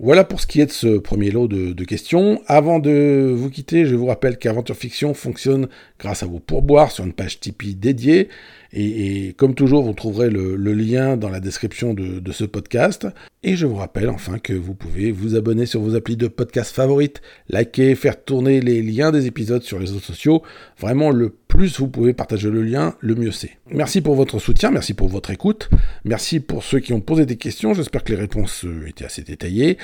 Voilà 0.00 0.22
pour 0.22 0.40
ce 0.40 0.46
qui 0.46 0.60
est 0.60 0.66
de 0.66 0.70
ce 0.70 0.98
premier 0.98 1.32
lot 1.32 1.48
de, 1.48 1.84
questions. 1.84 2.40
Avant 2.46 2.78
de 2.78 3.32
vous 3.34 3.50
quitter, 3.50 3.84
je 3.84 3.96
vous 3.96 4.06
rappelle 4.06 4.38
qu'Aventure 4.38 4.76
Fiction 4.76 5.12
fonctionne 5.12 5.66
grâce 5.98 6.22
à 6.22 6.26
vos 6.26 6.38
pourboires 6.38 6.92
sur 6.92 7.04
une 7.04 7.12
page 7.12 7.40
Tipeee 7.40 7.74
dédiée. 7.74 8.28
Et, 8.72 9.34
comme 9.36 9.56
toujours, 9.56 9.82
vous 9.82 9.94
trouverez 9.94 10.30
le, 10.30 10.54
lien 10.54 11.16
dans 11.16 11.30
la 11.30 11.40
description 11.40 11.94
de, 11.94 12.32
ce 12.32 12.44
podcast. 12.44 13.08
Et 13.42 13.56
je 13.56 13.66
vous 13.66 13.74
rappelle 13.74 14.08
enfin 14.08 14.38
que 14.38 14.52
vous 14.52 14.74
pouvez 14.74 15.10
vous 15.10 15.34
abonner 15.34 15.66
sur 15.66 15.80
vos 15.80 15.96
applis 15.96 16.16
de 16.16 16.28
podcast 16.28 16.72
favorites, 16.72 17.20
liker, 17.48 17.96
faire 17.96 18.22
tourner 18.22 18.60
les 18.60 18.82
liens 18.82 19.10
des 19.10 19.26
épisodes 19.26 19.62
sur 19.62 19.80
les 19.80 19.86
réseaux 19.86 19.98
sociaux. 19.98 20.42
Vraiment, 20.78 21.10
le 21.10 21.30
plus 21.48 21.80
vous 21.80 21.88
pouvez 21.88 22.12
partager 22.12 22.50
le 22.50 22.62
lien, 22.62 22.94
le 23.00 23.14
mieux 23.14 23.32
c'est. 23.32 23.58
Merci 23.70 24.00
pour 24.00 24.14
votre 24.14 24.38
soutien, 24.38 24.70
merci 24.70 24.94
pour 24.94 25.08
votre 25.08 25.30
écoute, 25.30 25.70
merci 26.04 26.40
pour 26.40 26.62
ceux 26.62 26.78
qui 26.78 26.92
ont 26.92 27.00
posé 27.00 27.26
des 27.26 27.36
questions, 27.36 27.74
j'espère 27.74 28.04
que 28.04 28.12
les 28.12 28.18
réponses 28.18 28.64
euh, 28.64 28.86
étaient 28.86 29.06
assez 29.06 29.22
détaillées. 29.22 29.78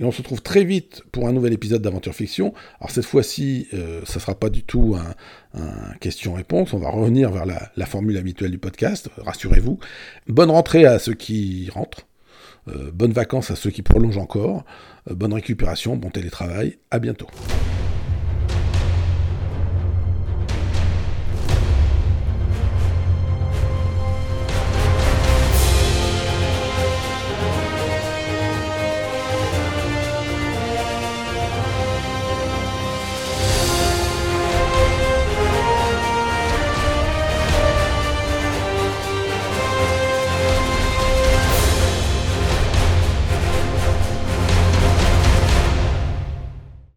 Et 0.00 0.04
on 0.04 0.12
se 0.12 0.18
retrouve 0.18 0.42
très 0.42 0.62
vite 0.62 1.02
pour 1.10 1.26
un 1.26 1.32
nouvel 1.32 1.52
épisode 1.52 1.82
d'Aventure 1.82 2.14
Fiction. 2.14 2.54
Alors 2.78 2.92
cette 2.92 3.04
fois-ci, 3.04 3.66
euh, 3.74 4.00
ça 4.04 4.14
ne 4.14 4.20
sera 4.20 4.38
pas 4.38 4.48
du 4.48 4.62
tout 4.62 4.96
un, 4.96 5.14
question-réponse. 5.98 6.72
On 6.72 6.78
va 6.78 6.88
revenir 6.88 7.32
vers 7.32 7.44
la, 7.44 7.86
formule 7.86 8.16
habituelle 8.16 8.52
du 8.52 8.58
podcast, 8.58 9.10
rassurez-vous. 9.16 9.80
Bonne 10.28 10.50
rentrée 10.50 10.84
à 10.84 11.00
ceux 11.00 11.14
qui 11.14 11.68
rentrent. 11.74 12.06
Euh, 12.68 12.92
bonnes 12.92 13.12
vacances 13.12 13.50
à 13.50 13.56
ceux 13.56 13.70
qui 13.70 13.82
prolongent 13.82 14.18
encore. 14.18 14.64
bonne 15.10 15.34
récupération, 15.34 15.96
bon 15.96 16.10
télétravail. 16.10 16.78
À 16.92 17.00
bientôt. 17.00 17.26